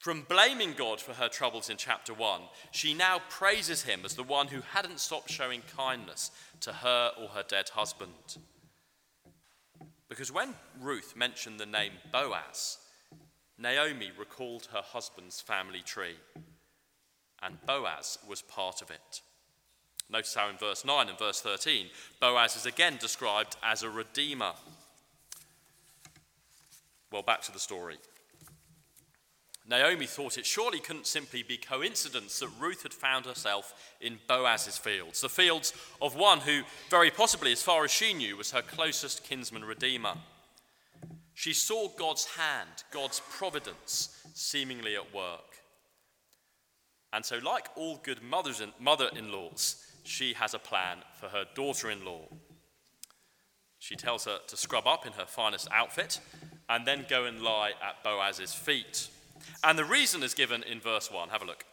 From 0.00 0.22
blaming 0.22 0.72
God 0.72 0.98
for 0.98 1.12
her 1.12 1.28
troubles 1.28 1.68
in 1.68 1.76
chapter 1.76 2.14
1, 2.14 2.40
she 2.70 2.94
now 2.94 3.20
praises 3.28 3.82
him 3.82 4.00
as 4.02 4.14
the 4.14 4.22
one 4.22 4.46
who 4.46 4.62
hadn't 4.62 4.98
stopped 4.98 5.30
showing 5.30 5.60
kindness 5.76 6.30
to 6.60 6.72
her 6.72 7.12
or 7.20 7.28
her 7.28 7.44
dead 7.46 7.68
husband. 7.68 8.38
Because 10.08 10.32
when 10.32 10.54
Ruth 10.80 11.14
mentioned 11.14 11.60
the 11.60 11.66
name 11.66 11.92
Boaz, 12.10 12.78
Naomi 13.58 14.10
recalled 14.18 14.68
her 14.72 14.80
husband's 14.82 15.42
family 15.42 15.82
tree, 15.82 16.16
and 17.42 17.58
Boaz 17.66 18.16
was 18.26 18.40
part 18.40 18.80
of 18.80 18.90
it. 18.90 19.20
Notice 20.08 20.34
how 20.34 20.48
in 20.48 20.56
verse 20.56 20.82
9 20.82 21.10
and 21.10 21.18
verse 21.18 21.42
13, 21.42 21.88
Boaz 22.20 22.56
is 22.56 22.64
again 22.64 22.96
described 22.98 23.56
as 23.62 23.82
a 23.82 23.90
redeemer. 23.90 24.52
Well, 27.12 27.20
back 27.20 27.42
to 27.42 27.52
the 27.52 27.58
story. 27.58 27.98
Naomi 29.68 30.06
thought 30.06 30.38
it 30.38 30.46
surely 30.46 30.80
couldn't 30.80 31.06
simply 31.06 31.42
be 31.42 31.56
coincidence 31.56 32.38
that 32.38 32.48
Ruth 32.58 32.82
had 32.82 32.94
found 32.94 33.26
herself 33.26 33.94
in 34.00 34.18
Boaz's 34.26 34.78
fields, 34.78 35.20
the 35.20 35.28
fields 35.28 35.72
of 36.02 36.16
one 36.16 36.40
who, 36.40 36.62
very 36.88 37.10
possibly, 37.10 37.52
as 37.52 37.62
far 37.62 37.84
as 37.84 37.90
she 37.90 38.12
knew, 38.12 38.36
was 38.36 38.50
her 38.50 38.62
closest 38.62 39.22
kinsman 39.22 39.64
redeemer. 39.64 40.14
She 41.34 41.52
saw 41.52 41.88
God's 41.88 42.24
hand, 42.24 42.84
God's 42.90 43.20
providence, 43.30 44.16
seemingly 44.34 44.96
at 44.96 45.14
work. 45.14 45.56
And 47.12 47.24
so, 47.24 47.38
like 47.38 47.68
all 47.76 48.00
good 48.02 48.22
mother 48.22 49.08
in 49.16 49.32
laws, 49.32 49.84
she 50.04 50.34
has 50.34 50.54
a 50.54 50.58
plan 50.58 50.98
for 51.14 51.28
her 51.28 51.44
daughter 51.54 51.90
in 51.90 52.04
law. 52.04 52.22
She 53.78 53.96
tells 53.96 54.26
her 54.26 54.38
to 54.46 54.56
scrub 54.56 54.86
up 54.86 55.06
in 55.06 55.12
her 55.14 55.26
finest 55.26 55.68
outfit 55.72 56.20
and 56.68 56.86
then 56.86 57.06
go 57.08 57.24
and 57.24 57.42
lie 57.42 57.72
at 57.82 58.04
Boaz's 58.04 58.52
feet. 58.52 59.08
And 59.64 59.78
the 59.78 59.84
reason 59.84 60.22
is 60.22 60.34
given 60.34 60.62
in 60.62 60.80
verse 60.80 61.10
1. 61.10 61.28
Have 61.30 61.42
a 61.42 61.46
look. 61.46 61.64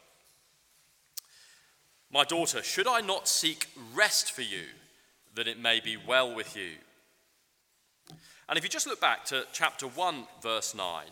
My 2.11 2.23
daughter, 2.23 2.63
should 2.63 2.87
I 2.87 3.01
not 3.01 3.27
seek 3.27 3.67
rest 3.93 4.31
for 4.31 4.41
you, 4.41 4.63
that 5.35 5.47
it 5.47 5.59
may 5.59 5.79
be 5.79 5.97
well 5.97 6.33
with 6.33 6.55
you? 6.55 6.71
And 8.49 8.57
if 8.57 8.63
you 8.63 8.69
just 8.69 8.87
look 8.87 9.01
back 9.01 9.25
to 9.25 9.45
chapter 9.51 9.87
1, 9.87 10.27
verse 10.41 10.73
9, 10.73 11.05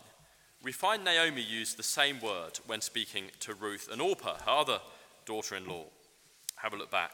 we 0.62 0.72
find 0.72 1.04
Naomi 1.04 1.42
used 1.42 1.76
the 1.76 1.82
same 1.82 2.20
word 2.20 2.58
when 2.66 2.80
speaking 2.80 3.24
to 3.40 3.54
Ruth 3.54 3.88
and 3.92 4.00
Orpah, 4.00 4.38
her 4.44 4.50
other 4.50 4.80
daughter 5.26 5.54
in 5.54 5.66
law. 5.66 5.84
Have 6.56 6.72
a 6.72 6.76
look 6.76 6.90
back. 6.90 7.12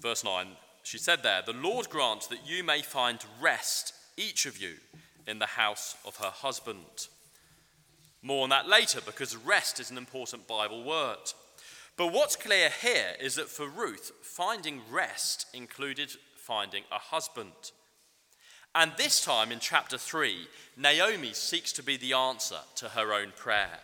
Verse 0.00 0.24
9, 0.24 0.48
she 0.82 0.98
said 0.98 1.22
there, 1.22 1.42
The 1.44 1.52
Lord 1.52 1.88
grant 1.88 2.28
that 2.28 2.46
you 2.46 2.64
may 2.64 2.82
find 2.82 3.24
rest, 3.40 3.94
each 4.16 4.46
of 4.46 4.58
you, 4.58 4.74
in 5.30 5.38
the 5.38 5.46
house 5.46 5.96
of 6.04 6.16
her 6.16 6.30
husband. 6.30 7.08
More 8.22 8.42
on 8.42 8.50
that 8.50 8.68
later 8.68 9.00
because 9.04 9.36
rest 9.36 9.80
is 9.80 9.90
an 9.90 9.96
important 9.96 10.46
Bible 10.46 10.84
word. 10.84 11.32
But 11.96 12.12
what's 12.12 12.36
clear 12.36 12.70
here 12.82 13.14
is 13.20 13.36
that 13.36 13.48
for 13.48 13.68
Ruth, 13.68 14.12
finding 14.22 14.80
rest 14.90 15.46
included 15.54 16.10
finding 16.36 16.82
a 16.90 16.98
husband. 16.98 17.72
And 18.74 18.92
this 18.96 19.24
time 19.24 19.50
in 19.52 19.58
chapter 19.58 19.98
3, 19.98 20.46
Naomi 20.76 21.32
seeks 21.32 21.72
to 21.72 21.82
be 21.82 21.96
the 21.96 22.12
answer 22.12 22.58
to 22.76 22.90
her 22.90 23.12
own 23.12 23.32
prayer. 23.36 23.80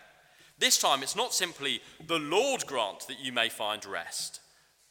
This 0.59 0.79
time 0.79 1.03
it's 1.03 1.17
not 1.17 1.35
simply, 1.35 1.81
the 2.07 2.19
Lord 2.19 2.67
grant 2.67 3.07
that 3.09 3.21
you 3.21 3.33
may 3.33 3.49
find 3.49 3.85
rest, 3.85 4.41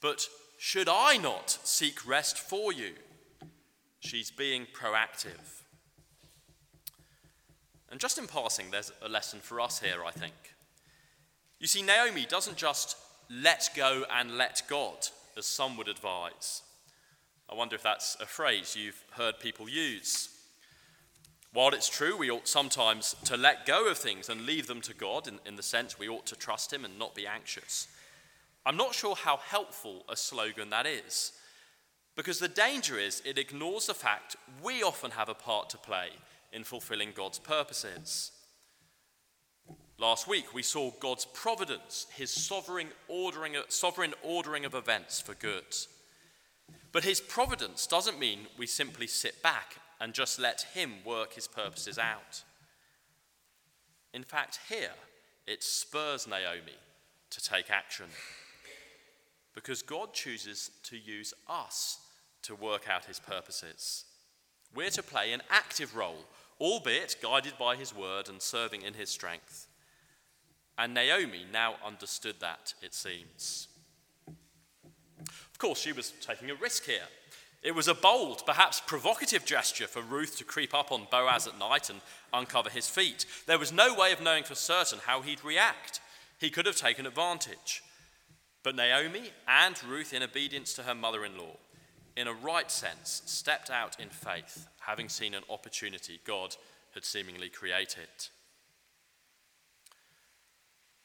but 0.02 0.28
should 0.58 0.88
I 0.90 1.18
not 1.18 1.50
seek 1.64 2.08
rest 2.08 2.38
for 2.38 2.72
you? 2.72 2.92
She's 4.00 4.30
being 4.32 4.68
proactive. 4.74 5.55
And 7.96 8.02
just 8.02 8.18
in 8.18 8.28
passing, 8.28 8.72
there's 8.72 8.92
a 9.02 9.08
lesson 9.08 9.40
for 9.40 9.62
us 9.62 9.80
here, 9.80 10.04
I 10.06 10.12
think. 10.12 10.34
You 11.62 11.68
see, 11.68 11.82
Naomi 11.82 12.26
doesn't 12.26 12.58
just 12.58 12.98
let 13.32 13.70
go 13.74 14.04
and 14.14 14.38
let 14.38 14.64
God, 14.68 15.08
as 15.38 15.46
some 15.46 15.78
would 15.78 15.88
advise. 15.88 16.62
I 17.50 17.56
wonder 17.56 17.74
if 17.74 17.84
that's 17.84 18.18
a 18.20 18.26
phrase 18.26 18.76
you've 18.78 19.02
heard 19.12 19.40
people 19.40 19.70
use. 19.70 20.28
While 21.54 21.70
it's 21.70 21.88
true 21.88 22.18
we 22.18 22.30
ought 22.30 22.50
sometimes 22.50 23.16
to 23.24 23.38
let 23.38 23.66
go 23.66 23.88
of 23.88 23.98
things 23.98 24.28
and 24.28 24.46
leave 24.46 24.68
them 24.68 24.82
to 24.82 24.94
God, 24.94 25.30
in, 25.30 25.40
in 25.46 25.56
the 25.56 25.64
sense 25.64 25.98
we 25.98 26.10
ought 26.10 26.26
to 26.26 26.36
trust 26.36 26.74
Him 26.74 26.84
and 26.84 27.00
not 27.00 27.16
be 27.16 27.26
anxious, 27.26 27.88
I'm 28.66 28.76
not 28.76 28.94
sure 28.94 29.16
how 29.16 29.38
helpful 29.38 30.04
a 30.10 30.18
slogan 30.18 30.70
that 30.72 30.86
is. 30.86 31.32
Because 32.18 32.40
the 32.40 32.50
danger 32.50 33.00
is 33.00 33.22
it 33.24 33.38
ignores 33.38 33.88
the 33.88 33.94
fact 33.94 34.36
we 34.62 34.84
often 34.84 35.12
have 35.12 35.30
a 35.30 35.34
part 35.34 35.70
to 35.70 35.78
play 35.78 36.10
in 36.56 36.64
fulfilling 36.64 37.12
God's 37.14 37.38
purposes. 37.38 38.32
Last 39.98 40.28
week, 40.28 40.54
we 40.54 40.64
saw 40.64 40.92
God's 41.00 41.26
providence, 41.26 42.08
his 42.16 42.32
sovereign 42.32 42.88
ordering, 43.10 43.56
sovereign 43.68 44.14
ordering 44.24 44.64
of 44.64 44.74
events 44.74 45.20
for 45.20 45.34
good. 45.36 45.76
But 46.94 47.04
his 47.04 47.20
providence 47.20 47.86
doesn't 47.86 48.20
mean 48.20 48.48
we 48.58 48.68
simply 48.68 49.06
sit 49.06 49.44
back 49.44 49.76
and 50.00 50.14
just 50.14 50.40
let 50.40 50.66
him 50.74 50.94
work 51.06 51.34
his 51.34 51.48
purposes 51.48 51.98
out. 51.98 52.44
In 54.14 54.24
fact, 54.24 54.60
here, 54.70 54.94
it 55.46 55.62
spurs 55.62 56.26
Naomi 56.26 56.80
to 57.32 57.44
take 57.44 57.70
action. 57.70 58.08
Because 59.54 59.82
God 59.82 60.14
chooses 60.14 60.72
to 60.84 60.98
use 60.98 61.34
us 61.50 62.00
to 62.44 62.56
work 62.56 62.90
out 62.90 63.06
his 63.06 63.20
purposes. 63.20 64.06
We're 64.74 64.90
to 64.92 65.04
play 65.04 65.34
an 65.34 65.42
active 65.50 65.96
role 65.96 66.26
albeit 66.60 67.18
guided 67.22 67.54
by 67.58 67.76
his 67.76 67.96
word 67.96 68.30
and 68.30 68.42
serving 68.42 68.82
in 68.82 68.94
his 68.94 69.10
strength. 69.10 69.68
And 70.78 70.94
Naomi 70.94 71.46
now 71.52 71.76
understood 71.86 72.36
that, 72.40 72.74
it 72.82 72.94
seems. 72.94 73.68
Of 74.28 75.58
course, 75.58 75.80
she 75.80 75.94
was 75.94 76.14
taking 76.22 76.52
a 76.52 76.56
risk 76.56 76.86
here. 76.86 77.08
It 77.64 77.74
was 77.74 77.88
a 77.88 77.96
bold, 77.96 78.46
perhaps 78.46 78.80
provocative 78.80 79.46
gesture 79.46 79.88
for 79.88 80.02
Ruth 80.02 80.38
to 80.38 80.44
creep 80.44 80.74
up 80.76 80.92
on 80.92 81.08
Boaz 81.10 81.48
at 81.48 81.58
night 81.58 81.90
and 81.90 82.02
uncover 82.32 82.70
his 82.70 82.88
feet. 82.88 83.26
There 83.48 83.58
was 83.58 83.72
no 83.72 83.96
way 83.96 84.12
of 84.12 84.22
knowing 84.22 84.44
for 84.44 84.54
certain 84.54 85.00
how 85.06 85.22
he'd 85.22 85.44
react. 85.44 86.00
He 86.38 86.50
could 86.50 86.66
have 86.66 86.76
taken 86.76 87.08
advantage. 87.08 87.82
But 88.62 88.76
Naomi 88.76 89.32
and 89.48 89.82
Ruth, 89.84 90.14
in 90.14 90.22
obedience 90.22 90.74
to 90.74 90.84
her 90.84 90.94
mother 90.94 91.26
in 91.26 91.38
law, 91.38 91.58
in 92.16 92.28
a 92.28 92.34
right 92.34 92.70
sense, 92.70 93.22
stepped 93.26 93.70
out 93.70 94.00
in 94.00 94.10
faith, 94.10 94.68
having 94.86 95.10
seen 95.10 95.34
an 95.34 95.44
opportunity 95.50 96.20
God 96.26 96.56
had 96.94 97.06
seemingly 97.06 97.50
created. 97.50 98.08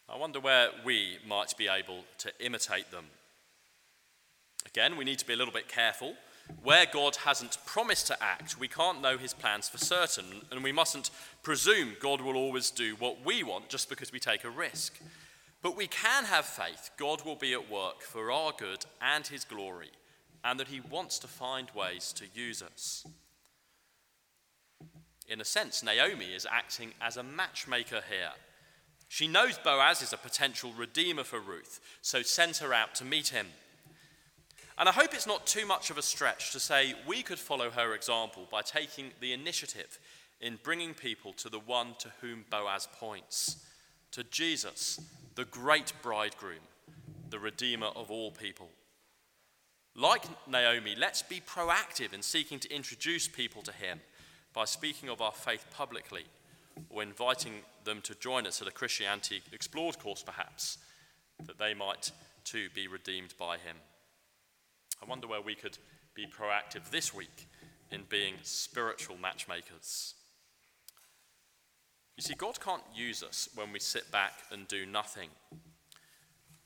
I 0.09 0.17
wonder 0.17 0.41
where 0.41 0.71
we 0.85 1.19
might 1.27 1.57
be 1.57 1.69
able 1.69 2.05
to 2.19 2.33
imitate 2.41 2.91
them. 2.91 3.07
Again, 4.67 4.97
we 4.97 5.05
need 5.05 5.19
to 5.21 5.27
be 5.27 5.35
a 5.35 5.37
little 5.37 5.55
bit 5.55 5.69
careful. 5.69 6.15
Where 6.65 6.85
God 6.85 7.17
hasn't 7.17 7.59
promised 7.65 8.09
to 8.09 8.23
act, 8.23 8.59
we 8.59 8.67
can't 8.67 9.01
know 9.01 9.17
his 9.17 9.33
plans 9.33 9.69
for 9.69 9.79
certain, 9.79 10.43
and 10.51 10.65
we 10.65 10.73
mustn't 10.73 11.11
presume 11.45 11.97
God 12.01 12.21
will 12.21 12.37
always 12.37 12.73
do 12.73 12.97
what 12.99 13.25
we 13.25 13.45
want 13.45 13.69
just 13.69 13.89
because 13.89 14.13
we 14.13 14.19
take 14.19 14.43
a 14.43 14.51
risk. 14.51 14.99
But 15.63 15.77
we 15.77 15.87
can 15.87 16.25
have 16.25 16.45
faith 16.45 16.91
God 16.97 17.25
will 17.25 17.37
be 17.37 17.53
at 17.53 17.71
work 17.71 18.03
for 18.03 18.33
our 18.33 18.53
good 18.57 18.85
and 19.01 19.27
his 19.27 19.45
glory 19.45 19.91
and 20.43 20.59
that 20.59 20.69
he 20.69 20.81
wants 20.81 21.19
to 21.21 21.29
find 21.29 21.71
ways 21.75 22.13
to 22.15 22.25
use 22.35 22.63
us. 22.63 23.07
In 25.31 25.41
a 25.41 25.45
sense, 25.45 25.85
Naomi 25.85 26.35
is 26.35 26.47
acting 26.51 26.93
as 27.01 27.17
a 27.17 27.23
matchmaker 27.23 28.03
here. 28.09 28.33
She 29.09 29.29
knows 29.29 29.59
Boaz 29.59 30.03
is 30.03 30.13
a 30.13 30.17
potential 30.17 30.73
redeemer 30.77 31.23
for 31.23 31.39
Ruth, 31.39 31.81
so 32.03 32.23
sends 32.23 32.59
her 32.59 32.75
out 32.75 32.97
to 32.97 33.05
meet 33.05 33.29
him. 33.29 33.47
And 34.77 34.89
I 34.89 34.93
hope 34.93 35.15
it's 35.15 35.29
not 35.29 35.47
too 35.47 35.67
much 35.67 35.89
of 35.91 35.99
a 35.99 36.03
stretch 36.03 36.51
to 36.51 36.59
say 36.59 36.95
we 37.07 37.23
could 37.23 37.39
follow 37.39 37.71
her 37.71 37.95
example 37.95 38.49
by 38.51 38.63
taking 38.63 39.13
the 39.21 39.33
initiative 39.33 40.01
in 40.41 40.59
bringing 40.65 40.95
people 40.95 41.33
to 41.35 41.49
the 41.49 41.61
one 41.61 41.95
to 42.01 42.11
whom 42.21 42.45
Boaz 42.51 42.89
points 42.99 43.65
to 44.11 44.25
Jesus, 44.25 44.99
the 45.37 45.45
great 45.45 45.93
bridegroom, 46.03 46.67
the 47.29 47.39
Redeemer 47.39 47.91
of 47.95 48.11
all 48.11 48.33
people. 48.33 48.71
Like 49.95 50.25
Naomi, 50.49 50.97
let's 50.97 51.23
be 51.23 51.41
proactive 51.41 52.13
in 52.13 52.23
seeking 52.23 52.59
to 52.61 52.75
introduce 52.75 53.29
people 53.29 53.63
to 53.63 53.73
him 53.73 54.01
by 54.53 54.65
speaking 54.65 55.09
of 55.09 55.21
our 55.21 55.33
faith 55.33 55.67
publicly 55.73 56.25
or 56.89 57.03
inviting 57.03 57.55
them 57.85 58.01
to 58.03 58.15
join 58.15 58.47
us 58.47 58.61
at 58.61 58.69
a 58.69 58.73
Christianity 58.73 59.43
Explored 59.53 59.99
course, 59.99 60.23
perhaps, 60.23 60.79
that 61.47 61.59
they 61.59 61.75
might 61.75 62.11
too 62.45 62.69
be 62.75 62.89
redeemed 62.89 63.35
by 63.39 63.55
him. 63.55 63.77
I 65.03 65.07
wonder 65.07 65.27
where 65.27 65.41
we 65.41 65.55
could 65.55 65.79
be 66.15 66.27
proactive 66.27 66.91
this 66.91 67.15
week 67.15 67.49
in 67.91 68.03
being 68.09 68.35
spiritual 68.43 69.17
matchmakers. 69.17 70.15
You 72.17 72.23
see, 72.23 72.35
God 72.35 72.61
can't 72.61 72.83
use 72.95 73.23
us 73.23 73.49
when 73.55 73.73
we 73.73 73.79
sit 73.79 74.11
back 74.13 74.33
and 74.51 74.69
do 74.69 74.85
nothing. 74.85 75.31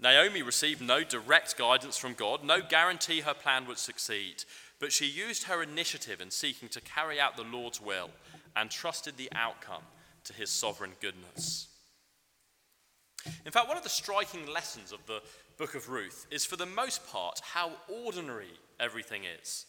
Naomi 0.01 0.43
received 0.43 0.81
no 0.81 1.05
direct 1.05 1.57
guidance 1.57 1.97
from 1.97 2.15
God, 2.15 2.43
no 2.43 2.61
guarantee 2.61 3.21
her 3.21 3.35
plan 3.35 3.67
would 3.67 3.79
succeed, 3.79 4.45
but 4.79 4.93
she 4.93 5.07
used 5.07 5.45
her 5.45 5.63
initiative 5.63 6.21
in 6.21 6.31
seeking 6.31 6.69
to 6.71 6.81
carry 6.81 7.21
out 7.21 7.37
the 7.37 7.43
Lord's 7.43 7.81
will 7.81 8.11
and 8.57 8.71
trusted 8.71 9.17
the 9.17 9.31
outcome 9.35 9.83
to 10.25 10.33
his 10.33 10.51
sovereign 10.51 10.93
goodness. 11.01 11.69
In 13.47 13.53
fact, 13.53 13.69
one 13.69 13.77
of 13.77 13.83
the 13.83 13.89
striking 13.89 14.47
lessons 14.47 14.93
of 14.93 15.05
the 15.07 15.23
book 15.57 15.75
of 15.75 15.89
Ruth 15.89 16.27
is, 16.31 16.45
for 16.45 16.57
the 16.57 16.67
most 16.67 17.07
part, 17.11 17.41
how 17.43 17.73
ordinary 17.89 18.53
everything 18.79 19.23
is. 19.41 19.67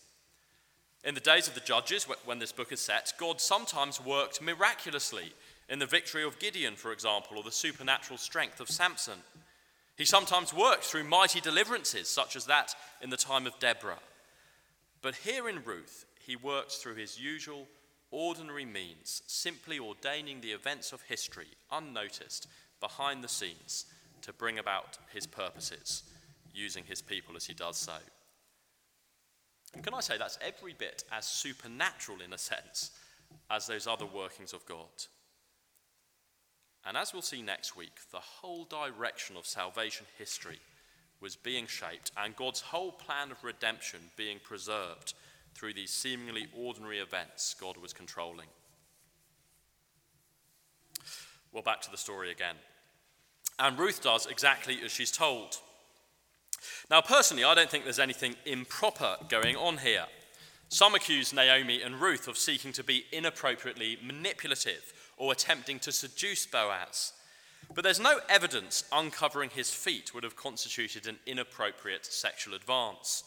In 1.03 1.13
the 1.13 1.21
days 1.21 1.47
of 1.47 1.53
the 1.53 1.59
judges, 1.59 2.07
when 2.25 2.39
this 2.39 2.51
book 2.51 2.71
is 2.71 2.79
set, 2.79 3.13
God 3.19 3.39
sometimes 3.39 4.03
worked 4.03 4.41
miraculously 4.41 5.33
in 5.69 5.79
the 5.79 5.85
victory 5.85 6.23
of 6.23 6.39
Gideon, 6.39 6.75
for 6.75 6.91
example, 6.91 7.37
or 7.37 7.43
the 7.43 7.51
supernatural 7.51 8.17
strength 8.17 8.59
of 8.59 8.69
Samson. 8.69 9.19
He 9.97 10.05
sometimes 10.05 10.53
worked 10.53 10.83
through 10.83 11.05
mighty 11.05 11.39
deliverances, 11.39 12.09
such 12.09 12.35
as 12.35 12.45
that 12.47 12.73
in 13.01 13.09
the 13.09 13.17
time 13.17 13.47
of 13.47 13.59
Deborah. 13.59 13.99
But 15.05 15.17
here 15.17 15.47
in 15.47 15.63
Ruth, 15.63 16.07
he 16.19 16.35
works 16.35 16.77
through 16.77 16.95
his 16.95 17.19
usual 17.19 17.67
ordinary 18.09 18.65
means, 18.65 19.21
simply 19.27 19.77
ordaining 19.77 20.41
the 20.41 20.51
events 20.51 20.91
of 20.93 21.03
history 21.03 21.45
unnoticed 21.71 22.47
behind 22.79 23.23
the 23.23 23.27
scenes 23.27 23.85
to 24.23 24.33
bring 24.33 24.57
about 24.57 24.97
his 25.13 25.27
purposes, 25.27 26.01
using 26.51 26.85
his 26.85 27.03
people 27.03 27.35
as 27.35 27.45
he 27.45 27.53
does 27.53 27.77
so. 27.77 27.93
And 29.75 29.83
can 29.83 29.93
I 29.93 29.99
say 29.99 30.17
that's 30.17 30.39
every 30.41 30.73
bit 30.73 31.03
as 31.11 31.27
supernatural 31.27 32.21
in 32.21 32.33
a 32.33 32.39
sense 32.39 32.89
as 33.51 33.67
those 33.67 33.85
other 33.85 34.07
workings 34.07 34.53
of 34.53 34.65
God? 34.65 35.05
And 36.83 36.97
as 36.97 37.13
we'll 37.13 37.21
see 37.21 37.43
next 37.43 37.77
week, 37.77 37.99
the 38.11 38.17
whole 38.17 38.65
direction 38.65 39.37
of 39.37 39.45
salvation 39.45 40.07
history 40.17 40.57
was 41.21 41.36
being 41.36 41.67
shaped 41.67 42.12
and 42.17 42.36
God's 42.36 42.62
whole 42.62 42.91
plan 42.91 43.32
of 43.32 43.43
redemption 43.43 43.99
being 44.15 44.39
preserved 44.43 45.13
through 45.54 45.73
these 45.73 45.91
seemingly 45.91 46.47
ordinary 46.56 46.99
events 46.99 47.56
God 47.60 47.78
was 47.78 47.93
controlling. 47.93 48.47
Well, 51.51 51.63
back 51.63 51.82
to 51.84 51.91
the 51.91 51.97
story 51.97 52.32
again. 52.32 52.56
And 53.58 53.80
Ruth 53.80 54.04
does 54.04 54.25
exactly 54.25 54.80
as 54.84 54.91
she's 54.91 55.12
told. 55.12 55.58
Now, 56.89 57.01
personally, 57.01 57.45
I 57.45 57.56
don't 57.56 57.69
think 57.69 57.86
there's 57.86 57.99
anything 57.99 58.36
improper 58.45 59.15
going 59.30 59.56
on 59.56 59.78
here. 59.78 60.06
Some 60.67 60.95
accuse 60.95 61.32
Naomi 61.32 61.82
and 61.82 62.01
Ruth 62.01 62.28
of 62.28 62.38
seeking 62.38 62.73
to 62.73 62.84
be 62.84 63.06
inappropriately 63.12 63.97
manipulative 64.04 64.93
or 65.15 65.32
attempting 65.32 65.80
to 65.80 65.91
seduce 65.91 66.45
Boaz. 66.45 67.13
But 67.73 67.84
there's 67.84 67.99
no 67.99 68.19
evidence 68.30 68.84
uncovering 68.91 69.49
his 69.49 69.71
feet 69.73 70.13
would 70.13 70.23
have 70.23 70.36
constituted 70.36 71.08
an 71.08 71.17
inappropriate 71.25 72.06
sexual 72.06 72.54
advance. 72.54 73.23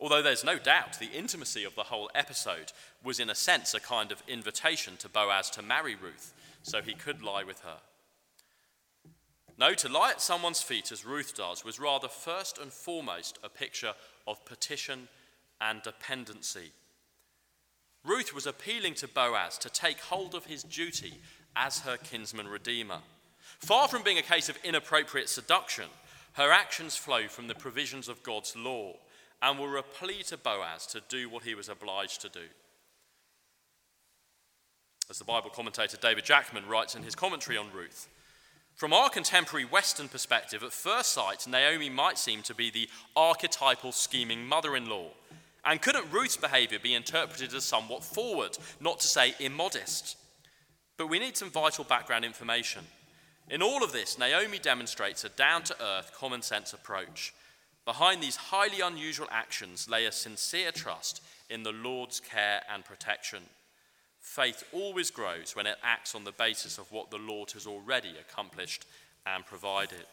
Although 0.00 0.22
there's 0.22 0.44
no 0.44 0.58
doubt 0.58 0.98
the 0.98 1.10
intimacy 1.12 1.64
of 1.64 1.74
the 1.74 1.84
whole 1.84 2.10
episode 2.14 2.72
was, 3.02 3.18
in 3.18 3.30
a 3.30 3.34
sense, 3.34 3.74
a 3.74 3.80
kind 3.80 4.12
of 4.12 4.22
invitation 4.28 4.96
to 4.98 5.08
Boaz 5.08 5.50
to 5.50 5.62
marry 5.62 5.94
Ruth 5.94 6.32
so 6.62 6.80
he 6.80 6.94
could 6.94 7.22
lie 7.22 7.44
with 7.44 7.60
her. 7.60 7.78
No, 9.58 9.74
to 9.74 9.88
lie 9.88 10.10
at 10.10 10.20
someone's 10.20 10.62
feet 10.62 10.90
as 10.92 11.04
Ruth 11.04 11.36
does 11.36 11.64
was 11.64 11.78
rather 11.78 12.08
first 12.08 12.58
and 12.58 12.72
foremost 12.72 13.38
a 13.42 13.48
picture 13.48 13.94
of 14.26 14.44
petition 14.44 15.08
and 15.60 15.82
dependency. 15.82 16.72
Ruth 18.04 18.34
was 18.34 18.46
appealing 18.46 18.94
to 18.94 19.08
Boaz 19.08 19.58
to 19.58 19.70
take 19.70 20.00
hold 20.00 20.34
of 20.34 20.46
his 20.46 20.62
duty 20.62 21.20
as 21.54 21.80
her 21.80 21.96
kinsman 21.96 22.48
redeemer. 22.48 22.98
Far 23.62 23.86
from 23.86 24.02
being 24.02 24.18
a 24.18 24.22
case 24.22 24.48
of 24.48 24.58
inappropriate 24.64 25.28
seduction, 25.28 25.84
her 26.32 26.50
actions 26.50 26.96
flow 26.96 27.28
from 27.28 27.46
the 27.46 27.54
provisions 27.54 28.08
of 28.08 28.24
God's 28.24 28.56
law 28.56 28.94
and 29.40 29.58
were 29.58 29.76
a 29.76 29.84
plea 29.84 30.24
to 30.24 30.36
Boaz 30.36 30.84
to 30.88 31.00
do 31.08 31.28
what 31.28 31.44
he 31.44 31.54
was 31.54 31.68
obliged 31.68 32.20
to 32.22 32.28
do. 32.28 32.46
As 35.08 35.18
the 35.18 35.24
Bible 35.24 35.50
commentator 35.50 35.96
David 35.96 36.24
Jackman 36.24 36.66
writes 36.66 36.96
in 36.96 37.04
his 37.04 37.14
commentary 37.14 37.56
on 37.56 37.70
Ruth, 37.72 38.08
from 38.74 38.92
our 38.92 39.08
contemporary 39.08 39.64
Western 39.64 40.08
perspective, 40.08 40.64
at 40.64 40.72
first 40.72 41.12
sight, 41.12 41.46
Naomi 41.46 41.88
might 41.88 42.18
seem 42.18 42.42
to 42.42 42.54
be 42.54 42.70
the 42.70 42.88
archetypal 43.14 43.92
scheming 43.92 44.44
mother 44.44 44.74
in 44.74 44.88
law. 44.88 45.08
And 45.64 45.80
couldn't 45.80 46.10
Ruth's 46.10 46.36
behavior 46.36 46.78
be 46.82 46.94
interpreted 46.94 47.54
as 47.54 47.64
somewhat 47.64 48.02
forward, 48.02 48.58
not 48.80 48.98
to 49.00 49.06
say 49.06 49.36
immodest? 49.38 50.16
But 50.96 51.08
we 51.08 51.20
need 51.20 51.36
some 51.36 51.50
vital 51.50 51.84
background 51.84 52.24
information. 52.24 52.84
In 53.52 53.60
all 53.60 53.84
of 53.84 53.92
this, 53.92 54.18
Naomi 54.18 54.58
demonstrates 54.58 55.24
a 55.24 55.28
down 55.28 55.62
to 55.64 55.76
earth, 55.78 56.12
common 56.16 56.40
sense 56.40 56.72
approach. 56.72 57.34
Behind 57.84 58.22
these 58.22 58.36
highly 58.36 58.80
unusual 58.80 59.28
actions 59.30 59.90
lay 59.90 60.06
a 60.06 60.12
sincere 60.12 60.72
trust 60.72 61.22
in 61.50 61.62
the 61.62 61.72
Lord's 61.72 62.18
care 62.18 62.62
and 62.72 62.82
protection. 62.82 63.42
Faith 64.18 64.64
always 64.72 65.10
grows 65.10 65.54
when 65.54 65.66
it 65.66 65.76
acts 65.82 66.14
on 66.14 66.24
the 66.24 66.32
basis 66.32 66.78
of 66.78 66.90
what 66.90 67.10
the 67.10 67.18
Lord 67.18 67.50
has 67.50 67.66
already 67.66 68.14
accomplished 68.18 68.86
and 69.26 69.44
provided. 69.44 70.06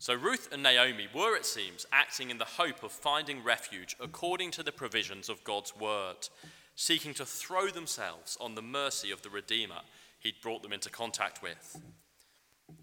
So 0.00 0.12
Ruth 0.12 0.48
and 0.50 0.64
Naomi 0.64 1.06
were, 1.14 1.36
it 1.36 1.46
seems, 1.46 1.86
acting 1.92 2.30
in 2.30 2.38
the 2.38 2.44
hope 2.44 2.82
of 2.82 2.90
finding 2.90 3.44
refuge 3.44 3.94
according 4.00 4.50
to 4.52 4.64
the 4.64 4.72
provisions 4.72 5.28
of 5.28 5.44
God's 5.44 5.72
word, 5.76 6.28
seeking 6.74 7.14
to 7.14 7.24
throw 7.24 7.68
themselves 7.68 8.36
on 8.40 8.56
the 8.56 8.62
mercy 8.62 9.12
of 9.12 9.22
the 9.22 9.30
Redeemer 9.30 9.82
he'd 10.26 10.40
brought 10.42 10.62
them 10.62 10.72
into 10.72 10.90
contact 10.90 11.42
with. 11.42 11.80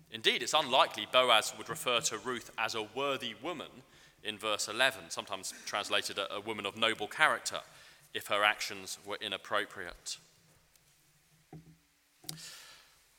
Indeed, 0.09 0.41
it's 0.41 0.53
unlikely 0.53 1.07
Boaz 1.11 1.53
would 1.57 1.69
refer 1.69 1.99
to 2.01 2.17
Ruth 2.17 2.51
as 2.57 2.73
a 2.73 2.87
worthy 2.95 3.33
woman 3.43 3.67
in 4.23 4.37
verse 4.37 4.69
11, 4.69 5.09
sometimes 5.09 5.53
translated 5.65 6.17
a, 6.17 6.33
a 6.33 6.39
woman 6.39 6.65
of 6.65 6.77
noble 6.77 7.07
character, 7.07 7.59
if 8.13 8.27
her 8.27 8.43
actions 8.43 8.97
were 9.05 9.17
inappropriate. 9.19 10.17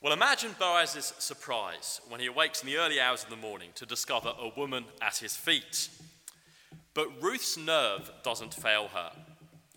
Well, 0.00 0.12
imagine 0.12 0.54
Boaz's 0.58 1.12
surprise 1.18 2.00
when 2.08 2.20
he 2.20 2.26
awakes 2.26 2.62
in 2.62 2.68
the 2.68 2.76
early 2.76 3.00
hours 3.00 3.24
of 3.24 3.30
the 3.30 3.37
morning 3.37 3.70
to 3.74 3.87
discover 3.87 4.32
a 4.38 4.58
woman 4.58 4.84
at 5.02 5.18
his 5.18 5.37
feet. 5.37 5.88
But 6.94 7.22
Ruth's 7.22 7.58
nerve 7.58 8.10
doesn't 8.22 8.54
fail 8.54 8.88
her. 8.88 9.10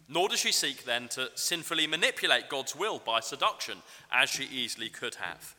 Nor 0.09 0.29
does 0.29 0.39
she 0.39 0.51
seek 0.51 0.85
then 0.85 1.07
to 1.09 1.29
sinfully 1.35 1.85
manipulate 1.85 2.49
God's 2.49 2.75
will 2.75 2.99
by 2.99 3.19
seduction, 3.19 3.79
as 4.11 4.29
she 4.29 4.45
easily 4.45 4.89
could 4.89 5.15
have. 5.15 5.55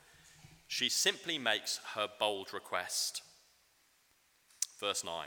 She 0.67 0.89
simply 0.89 1.39
makes 1.39 1.81
her 1.95 2.09
bold 2.19 2.53
request. 2.55 3.23
Verse 4.81 5.05
9 5.05 5.27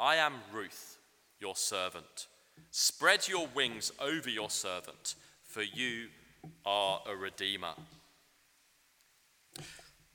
I 0.00 0.16
am 0.16 0.34
Ruth, 0.52 0.98
your 1.40 1.56
servant. 1.56 2.26
Spread 2.70 3.26
your 3.28 3.48
wings 3.54 3.90
over 4.00 4.28
your 4.28 4.50
servant, 4.50 5.14
for 5.42 5.62
you 5.62 6.08
are 6.64 7.00
a 7.08 7.16
redeemer. 7.16 7.74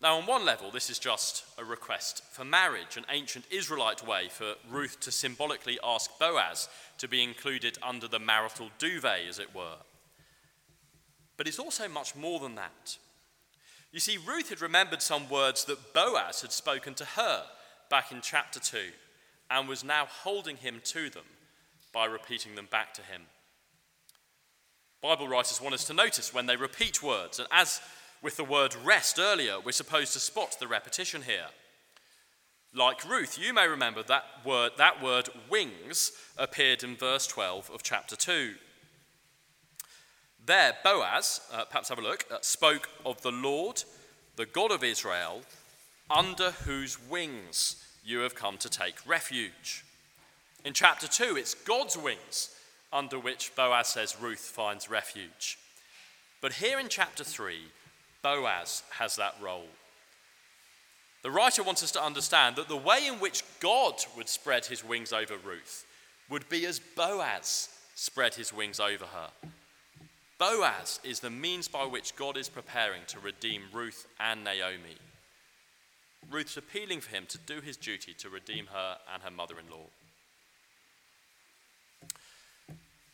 Now, 0.03 0.17
on 0.17 0.25
one 0.25 0.43
level, 0.43 0.69
this 0.69 0.89
is 0.89 0.99
just 0.99 1.45
a 1.57 1.63
request 1.63 2.25
for 2.29 2.43
marriage, 2.43 2.97
an 2.97 3.05
ancient 3.09 3.45
Israelite 3.49 4.05
way 4.05 4.27
for 4.29 4.55
Ruth 4.69 4.99
to 4.99 5.13
symbolically 5.13 5.79
ask 5.81 6.19
Boaz 6.19 6.67
to 6.97 7.07
be 7.07 7.23
included 7.23 7.77
under 7.81 8.09
the 8.09 8.19
marital 8.19 8.69
duvet, 8.77 9.21
as 9.29 9.39
it 9.39 9.55
were. 9.55 9.77
But 11.37 11.47
it's 11.47 11.57
also 11.57 11.87
much 11.87 12.17
more 12.17 12.41
than 12.41 12.55
that. 12.55 12.97
You 13.93 14.01
see, 14.01 14.17
Ruth 14.17 14.49
had 14.49 14.59
remembered 14.59 15.01
some 15.01 15.29
words 15.29 15.63
that 15.65 15.93
Boaz 15.93 16.41
had 16.41 16.51
spoken 16.51 16.95
to 16.95 17.05
her 17.05 17.45
back 17.89 18.11
in 18.11 18.19
chapter 18.21 18.59
2 18.59 18.77
and 19.49 19.69
was 19.69 19.85
now 19.85 20.05
holding 20.05 20.57
him 20.57 20.81
to 20.83 21.09
them 21.09 21.23
by 21.93 22.03
repeating 22.03 22.55
them 22.55 22.67
back 22.69 22.93
to 22.95 23.01
him. 23.03 23.21
Bible 25.01 25.29
writers 25.29 25.61
want 25.61 25.75
us 25.75 25.85
to 25.85 25.93
notice 25.93 26.33
when 26.33 26.45
they 26.45 26.57
repeat 26.57 27.01
words, 27.01 27.39
and 27.39 27.47
as 27.51 27.79
with 28.23 28.37
the 28.37 28.43
word 28.43 28.73
rest 28.83 29.19
earlier, 29.19 29.59
we're 29.59 29.73
supposed 29.73 30.13
to 30.13 30.19
spot 30.19 30.55
the 30.59 30.67
repetition 30.67 31.23
here. 31.23 31.47
Like 32.73 33.07
Ruth, 33.07 33.37
you 33.37 33.53
may 33.53 33.67
remember 33.67 34.01
that 34.03 34.23
word, 34.45 34.71
that 34.77 35.03
word 35.03 35.29
wings 35.49 36.13
appeared 36.37 36.83
in 36.83 36.95
verse 36.95 37.27
12 37.27 37.69
of 37.69 37.83
chapter 37.83 38.15
2. 38.15 38.53
There, 40.45 40.73
Boaz, 40.83 41.41
uh, 41.53 41.65
perhaps 41.65 41.89
have 41.89 41.99
a 41.99 42.01
look, 42.01 42.25
uh, 42.31 42.37
spoke 42.41 42.89
of 43.05 43.21
the 43.21 43.31
Lord, 43.31 43.83
the 44.37 44.45
God 44.45 44.71
of 44.71 44.83
Israel, 44.83 45.41
under 46.09 46.51
whose 46.51 46.97
wings 47.09 47.85
you 48.03 48.19
have 48.19 48.35
come 48.35 48.57
to 48.57 48.69
take 48.69 48.95
refuge. 49.05 49.85
In 50.65 50.73
chapter 50.73 51.07
2, 51.07 51.35
it's 51.37 51.53
God's 51.53 51.97
wings 51.97 52.55
under 52.91 53.19
which 53.19 53.55
Boaz 53.55 53.89
says 53.89 54.17
Ruth 54.19 54.39
finds 54.39 54.89
refuge. 54.89 55.57
But 56.41 56.53
here 56.53 56.79
in 56.79 56.89
chapter 56.89 57.23
3, 57.23 57.57
Boaz 58.23 58.83
has 58.91 59.17
that 59.17 59.35
role. 59.41 59.67
The 61.21 61.31
writer 61.31 61.61
wants 61.63 61.83
us 61.83 61.91
to 61.91 62.03
understand 62.03 62.55
that 62.55 62.67
the 62.67 62.75
way 62.75 63.05
in 63.07 63.15
which 63.15 63.43
God 63.59 63.95
would 64.17 64.27
spread 64.27 64.65
his 64.65 64.83
wings 64.83 65.13
over 65.13 65.35
Ruth 65.37 65.85
would 66.29 66.47
be 66.49 66.65
as 66.65 66.79
Boaz 66.79 67.69
spread 67.95 68.35
his 68.35 68.51
wings 68.51 68.79
over 68.79 69.05
her. 69.05 69.49
Boaz 70.39 70.99
is 71.03 71.19
the 71.19 71.29
means 71.29 71.67
by 71.67 71.85
which 71.85 72.15
God 72.15 72.37
is 72.37 72.49
preparing 72.49 73.01
to 73.07 73.19
redeem 73.19 73.61
Ruth 73.71 74.07
and 74.19 74.43
Naomi. 74.43 74.97
Ruth's 76.29 76.57
appealing 76.57 77.01
for 77.01 77.15
him 77.15 77.25
to 77.27 77.37
do 77.37 77.61
his 77.61 77.77
duty 77.77 78.13
to 78.15 78.29
redeem 78.29 78.67
her 78.67 78.97
and 79.13 79.23
her 79.23 79.31
mother 79.31 79.55
in 79.59 79.71
law. 79.71 79.85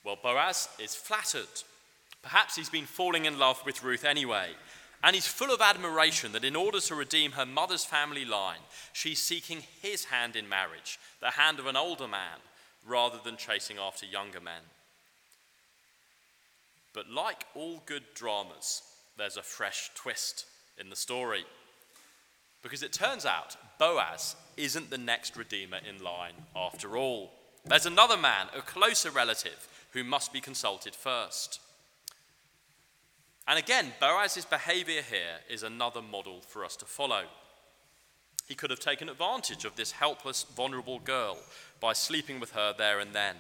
Well, 0.04 0.17
Boaz 0.22 0.69
is 0.80 0.95
flattered. 0.95 1.63
Perhaps 2.24 2.56
he's 2.56 2.69
been 2.69 2.86
falling 2.86 3.26
in 3.26 3.38
love 3.38 3.62
with 3.65 3.84
Ruth 3.84 4.06
anyway. 4.06 4.50
And 5.04 5.16
he's 5.16 5.28
full 5.28 5.54
of 5.54 5.62
admiration 5.62 6.34
that 6.34 6.44
in 6.44 6.56
order 6.56 6.80
to 6.82 6.96
redeem 6.96 7.32
her 7.32 7.46
mother's 7.46 7.86
family 7.86 8.26
line, 8.26 8.60
she's 8.92 9.22
seeking 9.22 9.64
his 9.82 10.06
hand 10.06 10.36
in 10.36 10.50
marriage, 10.50 11.00
the 11.22 11.32
hand 11.32 11.60
of 11.60 11.68
an 11.68 11.78
older 11.78 12.08
man, 12.08 12.40
rather 12.86 13.18
than 13.24 13.38
chasing 13.38 13.78
after 13.78 14.06
younger 14.06 14.42
men. 14.42 14.62
But 16.94 17.10
like 17.10 17.46
all 17.56 17.82
good 17.86 18.04
dramas, 18.14 18.82
there's 19.18 19.38
a 19.38 19.44
fresh 19.44 19.92
twist 19.96 20.46
in 20.78 20.90
the 20.90 20.96
story. 20.96 21.46
Because 22.62 22.84
it 22.84 22.92
turns 22.92 23.26
out 23.26 23.56
Boaz 23.78 24.36
isn't 24.58 24.90
the 24.90 24.98
next 24.98 25.38
redeemer 25.38 25.80
in 25.88 26.04
line 26.04 26.34
after 26.56 26.98
all. 26.98 27.32
There's 27.66 27.86
another 27.86 28.18
man, 28.18 28.48
a 28.56 28.62
closer 28.62 29.12
relative, 29.12 29.68
who 29.92 30.04
must 30.04 30.34
be 30.34 30.42
consulted 30.42 30.96
first. 30.96 31.62
And 33.50 33.58
again, 33.58 33.94
Boaz's 34.00 34.46
behavior 34.46 35.02
here 35.02 35.40
is 35.50 35.64
another 35.64 36.04
model 36.04 36.42
for 36.42 36.64
us 36.64 36.76
to 36.78 36.86
follow. 36.86 37.24
He 38.48 38.54
could 38.54 38.70
have 38.70 38.80
taken 38.80 39.10
advantage 39.10 39.66
of 39.66 39.76
this 39.76 39.92
helpless, 39.92 40.44
vulnerable 40.44 41.00
girl 41.00 41.40
by 41.80 41.94
sleeping 41.94 42.40
with 42.40 42.52
her 42.52 42.76
there 42.78 43.00
and 43.00 43.12
then. 43.12 43.36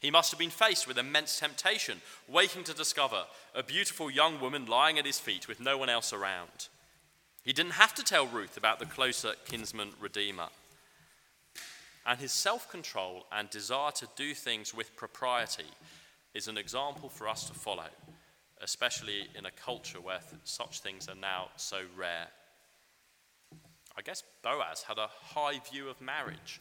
He 0.00 0.10
must 0.10 0.30
have 0.30 0.38
been 0.38 0.48
faced 0.48 0.88
with 0.88 0.96
immense 0.96 1.38
temptation, 1.38 2.00
waking 2.26 2.64
to 2.64 2.74
discover 2.74 3.24
a 3.54 3.62
beautiful 3.62 4.10
young 4.10 4.40
woman 4.40 4.64
lying 4.64 4.98
at 4.98 5.04
his 5.04 5.18
feet 5.18 5.48
with 5.48 5.60
no 5.60 5.76
one 5.76 5.90
else 5.90 6.14
around. 6.14 6.68
He 7.42 7.52
didn't 7.52 7.72
have 7.72 7.94
to 7.96 8.04
tell 8.04 8.26
Ruth 8.26 8.56
about 8.56 8.78
the 8.78 8.86
closer 8.86 9.34
kinsman 9.44 9.90
redeemer. 10.00 10.48
And 12.06 12.18
his 12.18 12.32
self 12.32 12.70
control 12.70 13.26
and 13.30 13.50
desire 13.50 13.92
to 13.92 14.08
do 14.16 14.32
things 14.32 14.72
with 14.72 14.96
propriety 14.96 15.70
is 16.32 16.48
an 16.48 16.56
example 16.56 17.10
for 17.10 17.28
us 17.28 17.44
to 17.48 17.54
follow, 17.54 17.88
especially 18.66 19.28
in 19.38 19.46
a 19.46 19.50
culture 19.52 20.00
where 20.00 20.18
th- 20.18 20.40
such 20.42 20.80
things 20.80 21.08
are 21.08 21.14
now 21.14 21.46
so 21.54 21.82
rare. 21.96 22.26
I 23.96 24.02
guess 24.02 24.24
Boaz 24.42 24.82
had 24.82 24.98
a 24.98 25.06
high 25.06 25.60
view 25.70 25.88
of 25.88 26.00
marriage 26.00 26.60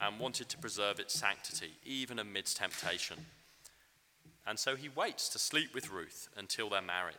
and 0.00 0.20
wanted 0.20 0.48
to 0.48 0.58
preserve 0.58 1.00
its 1.00 1.12
sanctity, 1.12 1.72
even 1.84 2.20
amidst 2.20 2.58
temptation. 2.58 3.16
And 4.46 4.60
so 4.60 4.76
he 4.76 4.88
waits 4.88 5.28
to 5.30 5.40
sleep 5.40 5.74
with 5.74 5.90
Ruth 5.90 6.28
until 6.36 6.70
they're 6.70 6.80
married. 6.80 7.16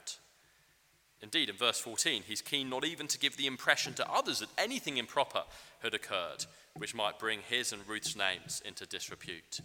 Indeed, 1.22 1.50
in 1.50 1.58
verse 1.58 1.80
14, 1.80 2.24
he's 2.26 2.42
keen 2.42 2.70
not 2.70 2.86
even 2.86 3.08
to 3.08 3.20
give 3.20 3.36
the 3.36 3.48
impression 3.48 3.94
to 3.96 4.10
others 4.10 4.40
that 4.40 4.50
anything 4.58 4.96
improper 4.96 5.44
had 5.84 5.94
occurred, 5.94 6.46
which 6.78 6.96
might 6.96 7.20
bring 7.20 7.42
his 7.42 7.74
and 7.74 7.86
Ruth's 7.86 8.16
names 8.16 8.62
into 8.66 8.86
disrepute. 8.86 9.60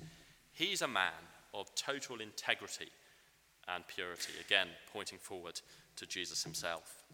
He's 0.51 0.83
a 0.83 0.89
man 0.89 1.13
of 1.55 1.73
total 1.77 2.21
integrity 2.21 2.89
and 3.69 3.87
purity, 3.87 4.33
again, 4.45 4.69
pointing 4.93 5.19
forward 5.19 5.61
to 5.97 6.07
Jesus 6.07 6.45
himself. 6.45 7.05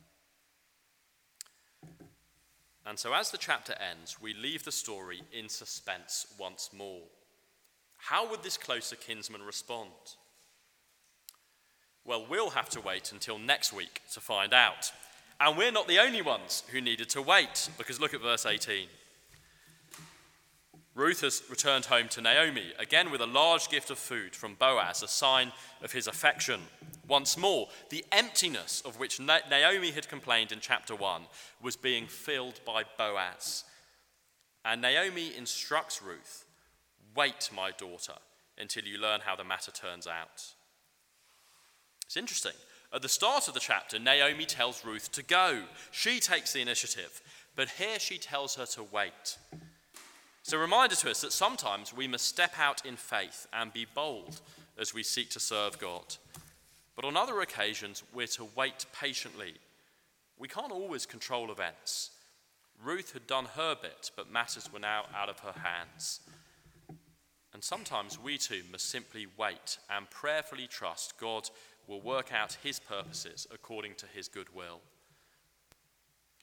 And 2.85 2.99
so, 2.99 3.15
as 3.15 3.31
the 3.31 3.39
chapter 3.39 3.75
ends, 3.75 4.21
we 4.21 4.35
leave 4.35 4.65
the 4.65 4.73
story 4.73 5.23
in 5.33 5.49
suspense 5.49 6.27
once 6.39 6.71
more. 6.77 7.03
How 7.97 8.29
would 8.29 8.43
this 8.43 8.57
closer 8.57 8.97
kinsman 8.97 9.43
respond? 9.43 9.91
Well, 12.05 12.27
we'll 12.29 12.51
have 12.51 12.69
to 12.71 12.81
wait 12.81 13.13
until 13.13 13.39
next 13.39 13.73
week 13.73 14.03
to 14.13 14.21
find 14.21 14.53
out. 14.53 14.91
And 15.41 15.57
we're 15.57 15.71
not 15.71 15.87
the 15.87 16.01
only 16.01 16.23
ones 16.23 16.65
who 16.73 16.81
needed 16.81 17.09
to 17.11 17.23
wait, 17.23 17.69
because 17.79 18.01
look 18.01 18.15
at 18.15 18.21
verse 18.21 18.45
18. 18.45 18.89
Ruth 20.95 21.23
has 21.23 21.43
returned 21.49 21.87
home 21.87 22.09
to 22.09 22.21
Naomi, 22.21 22.73
again 22.79 23.11
with 23.11 23.23
a 23.23 23.27
large 23.27 23.71
gift 23.71 23.91
of 23.91 23.99
food 23.99 24.37
from 24.37 24.55
Boaz, 24.55 25.03
a 25.03 25.09
sign 25.09 25.53
of 25.83 25.93
his 25.93 26.07
affection. 26.07 26.61
Once 27.09 27.39
more, 27.39 27.69
the 27.89 28.05
emptiness 28.13 28.83
of 28.85 28.99
which 28.99 29.19
Naomi 29.19 29.91
had 29.91 30.09
complained 30.09 30.53
in 30.53 30.61
chapter 30.61 30.95
1 30.95 31.23
was 31.63 31.77
being 31.77 32.07
filled 32.07 32.61
by 32.67 32.85
Boaz. 32.99 33.65
And 34.65 34.83
Naomi 34.83 35.35
instructs 35.37 36.03
Ruth 36.03 36.45
Wait, 37.15 37.51
my 37.55 37.71
daughter, 37.73 38.15
until 38.57 38.85
you 38.85 38.99
learn 38.99 39.21
how 39.21 39.37
the 39.37 39.45
matter 39.45 39.71
turns 39.71 40.07
out. 40.07 40.45
It's 42.07 42.17
interesting. 42.17 42.53
At 42.95 43.03
the 43.03 43.09
start 43.09 43.49
of 43.49 43.55
the 43.55 43.61
chapter, 43.61 43.99
Naomi 43.99 44.45
tells 44.45 44.85
Ruth 44.85 45.13
to 45.13 45.23
go. 45.23 45.63
She 45.91 46.21
takes 46.21 46.53
the 46.53 46.61
initiative. 46.61 47.23
But 47.55 47.71
here 47.71 47.99
she 47.99 48.19
tells 48.19 48.55
her 48.57 48.67
to 48.67 48.83
wait. 48.85 49.37
It's 50.43 50.53
a 50.53 50.59
reminder 50.59 50.97
to 50.97 51.11
us 51.11 51.21
that 51.21 51.33
sometimes 51.33 51.95
we 51.95 52.09
must 52.09 52.27
step 52.27 52.55
out 52.59 52.85
in 52.85 52.97
faith 52.97 53.47
and 53.53 53.73
be 53.73 53.87
bold 53.95 54.41
as 54.77 54.93
we 54.93 55.05
seek 55.05 55.31
to 55.31 55.41
serve 55.41 55.79
God. 55.79 56.17
But 56.97 57.05
on 57.05 57.17
other 57.17 57.41
occasions, 57.41 58.03
we're 58.13 58.27
to 58.29 58.49
wait 58.57 58.87
patiently. 58.93 59.55
We 60.37 60.49
can't 60.49 60.73
always 60.73 61.07
control 61.07 61.53
events. 61.53 62.11
Ruth 62.83 63.13
had 63.13 63.29
done 63.29 63.47
her 63.55 63.77
bit, 63.81 64.11
but 64.17 64.33
matters 64.33 64.73
were 64.73 64.81
now 64.81 65.05
out 65.17 65.29
of 65.29 65.39
her 65.41 65.61
hands. 65.61 66.21
And 67.55 67.63
sometimes 67.63 68.19
we 68.19 68.37
too 68.37 68.63
must 68.73 68.91
simply 68.91 69.29
wait 69.39 69.79
and 69.89 70.11
prayerfully 70.11 70.67
trust 70.67 71.19
God 71.19 71.49
will 71.87 72.01
work 72.01 72.33
out 72.33 72.59
his 72.63 72.81
purposes 72.81 73.47
according 73.53 73.95
to 73.97 74.07
his 74.07 74.27
good 74.27 74.53
will. 74.55 74.81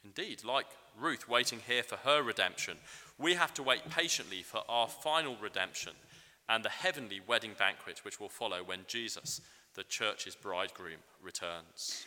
Indeed, 0.05 0.45
like 0.45 0.67
Ruth 0.97 1.27
waiting 1.27 1.59
here 1.67 1.83
for 1.83 1.97
her 1.97 2.23
redemption, 2.23 2.77
we 3.19 3.35
have 3.35 3.53
to 3.55 3.63
wait 3.63 3.89
patiently 3.89 4.41
for 4.41 4.61
our 4.69 4.87
final 4.87 5.35
redemption 5.41 5.93
and 6.47 6.63
the 6.63 6.69
heavenly 6.69 7.19
wedding 7.25 7.51
banquet 7.57 8.03
which 8.03 8.19
will 8.19 8.29
follow 8.29 8.63
when 8.63 8.79
Jesus, 8.87 9.41
the 9.75 9.83
church's 9.83 10.35
bridegroom, 10.35 10.99
returns. 11.21 12.05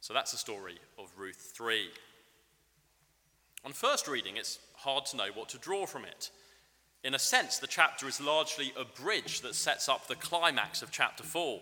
So 0.00 0.14
that's 0.14 0.32
the 0.32 0.38
story 0.38 0.78
of 0.98 1.12
Ruth 1.16 1.52
3. 1.56 1.88
On 3.64 3.72
first 3.72 4.08
reading, 4.08 4.36
it's 4.36 4.58
hard 4.76 5.04
to 5.06 5.16
know 5.16 5.28
what 5.34 5.48
to 5.50 5.58
draw 5.58 5.84
from 5.86 6.04
it. 6.04 6.30
In 7.02 7.14
a 7.14 7.18
sense, 7.18 7.58
the 7.58 7.66
chapter 7.66 8.08
is 8.08 8.20
largely 8.20 8.72
a 8.76 8.84
bridge 8.84 9.40
that 9.42 9.54
sets 9.54 9.88
up 9.88 10.06
the 10.06 10.14
climax 10.14 10.82
of 10.82 10.90
chapter 10.90 11.24
4. 11.24 11.60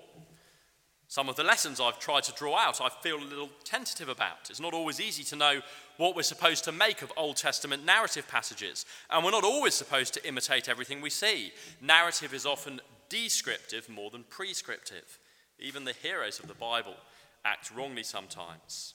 Some 1.08 1.28
of 1.28 1.36
the 1.36 1.44
lessons 1.44 1.80
I've 1.80 1.98
tried 1.98 2.24
to 2.24 2.32
draw 2.32 2.56
out, 2.56 2.80
I 2.80 2.88
feel 2.88 3.18
a 3.18 3.24
little 3.24 3.50
tentative 3.62 4.08
about. 4.08 4.50
It's 4.50 4.60
not 4.60 4.74
always 4.74 5.00
easy 5.00 5.22
to 5.24 5.36
know 5.36 5.60
what 5.96 6.16
we're 6.16 6.22
supposed 6.22 6.64
to 6.64 6.72
make 6.72 7.02
of 7.02 7.12
Old 7.16 7.36
Testament 7.36 7.84
narrative 7.84 8.26
passages, 8.26 8.86
and 9.10 9.24
we're 9.24 9.30
not 9.30 9.44
always 9.44 9.74
supposed 9.74 10.14
to 10.14 10.26
imitate 10.26 10.68
everything 10.68 11.00
we 11.00 11.10
see. 11.10 11.52
Narrative 11.80 12.32
is 12.32 12.46
often 12.46 12.80
descriptive 13.08 13.88
more 13.88 14.10
than 14.10 14.24
prescriptive. 14.24 15.18
Even 15.58 15.84
the 15.84 15.92
heroes 15.92 16.40
of 16.40 16.48
the 16.48 16.54
Bible 16.54 16.96
act 17.44 17.70
wrongly 17.70 18.02
sometimes. 18.02 18.94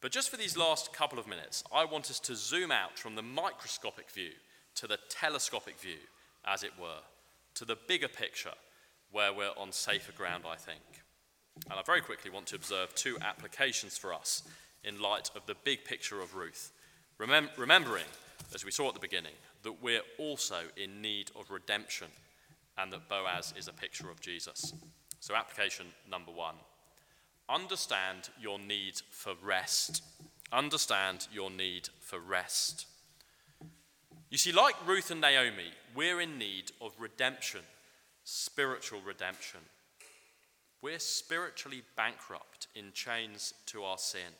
But 0.00 0.12
just 0.12 0.30
for 0.30 0.36
these 0.36 0.56
last 0.56 0.92
couple 0.92 1.18
of 1.18 1.26
minutes, 1.26 1.64
I 1.72 1.84
want 1.84 2.10
us 2.10 2.20
to 2.20 2.36
zoom 2.36 2.70
out 2.70 2.98
from 2.98 3.14
the 3.14 3.22
microscopic 3.22 4.10
view 4.10 4.32
to 4.76 4.86
the 4.86 4.98
telescopic 5.08 5.78
view, 5.78 5.98
as 6.44 6.62
it 6.62 6.72
were, 6.78 7.00
to 7.54 7.64
the 7.64 7.78
bigger 7.88 8.08
picture 8.08 8.52
where 9.10 9.32
we're 9.32 9.50
on 9.56 9.72
safer 9.72 10.12
ground, 10.12 10.44
I 10.48 10.56
think. 10.56 10.80
And 11.70 11.78
I 11.78 11.82
very 11.82 12.00
quickly 12.00 12.30
want 12.30 12.46
to 12.48 12.56
observe 12.56 12.94
two 12.94 13.18
applications 13.20 13.98
for 13.98 14.14
us 14.14 14.42
in 14.84 15.00
light 15.00 15.30
of 15.34 15.46
the 15.46 15.56
big 15.64 15.84
picture 15.84 16.20
of 16.20 16.34
Ruth. 16.34 16.72
Remem- 17.18 17.56
remembering, 17.56 18.04
as 18.54 18.64
we 18.64 18.70
saw 18.70 18.88
at 18.88 18.94
the 18.94 19.00
beginning, 19.00 19.32
that 19.62 19.82
we're 19.82 20.02
also 20.18 20.60
in 20.76 21.02
need 21.02 21.30
of 21.38 21.50
redemption 21.50 22.08
and 22.76 22.92
that 22.92 23.08
Boaz 23.08 23.52
is 23.58 23.66
a 23.66 23.72
picture 23.72 24.08
of 24.08 24.20
Jesus. 24.20 24.72
So, 25.20 25.34
application 25.34 25.86
number 26.08 26.30
one 26.30 26.54
understand 27.48 28.28
your 28.40 28.58
need 28.58 29.00
for 29.10 29.32
rest. 29.42 30.02
Understand 30.52 31.26
your 31.32 31.50
need 31.50 31.88
for 32.00 32.20
rest. 32.20 32.86
You 34.30 34.38
see, 34.38 34.52
like 34.52 34.74
Ruth 34.86 35.10
and 35.10 35.20
Naomi, 35.20 35.72
we're 35.94 36.20
in 36.20 36.38
need 36.38 36.72
of 36.80 36.92
redemption 36.98 37.62
spiritual 38.30 39.00
redemption. 39.00 39.60
We're 40.82 40.98
spiritually 40.98 41.82
bankrupt 41.96 42.68
in 42.74 42.92
chains 42.92 43.54
to 43.66 43.84
our 43.84 43.96
sin. 43.96 44.36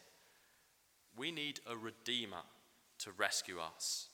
We 1.16 1.33
need 1.33 1.61
a 1.66 1.74
redeemer 1.74 2.42
to 2.98 3.12
rescue 3.12 3.57
us. 3.59 4.09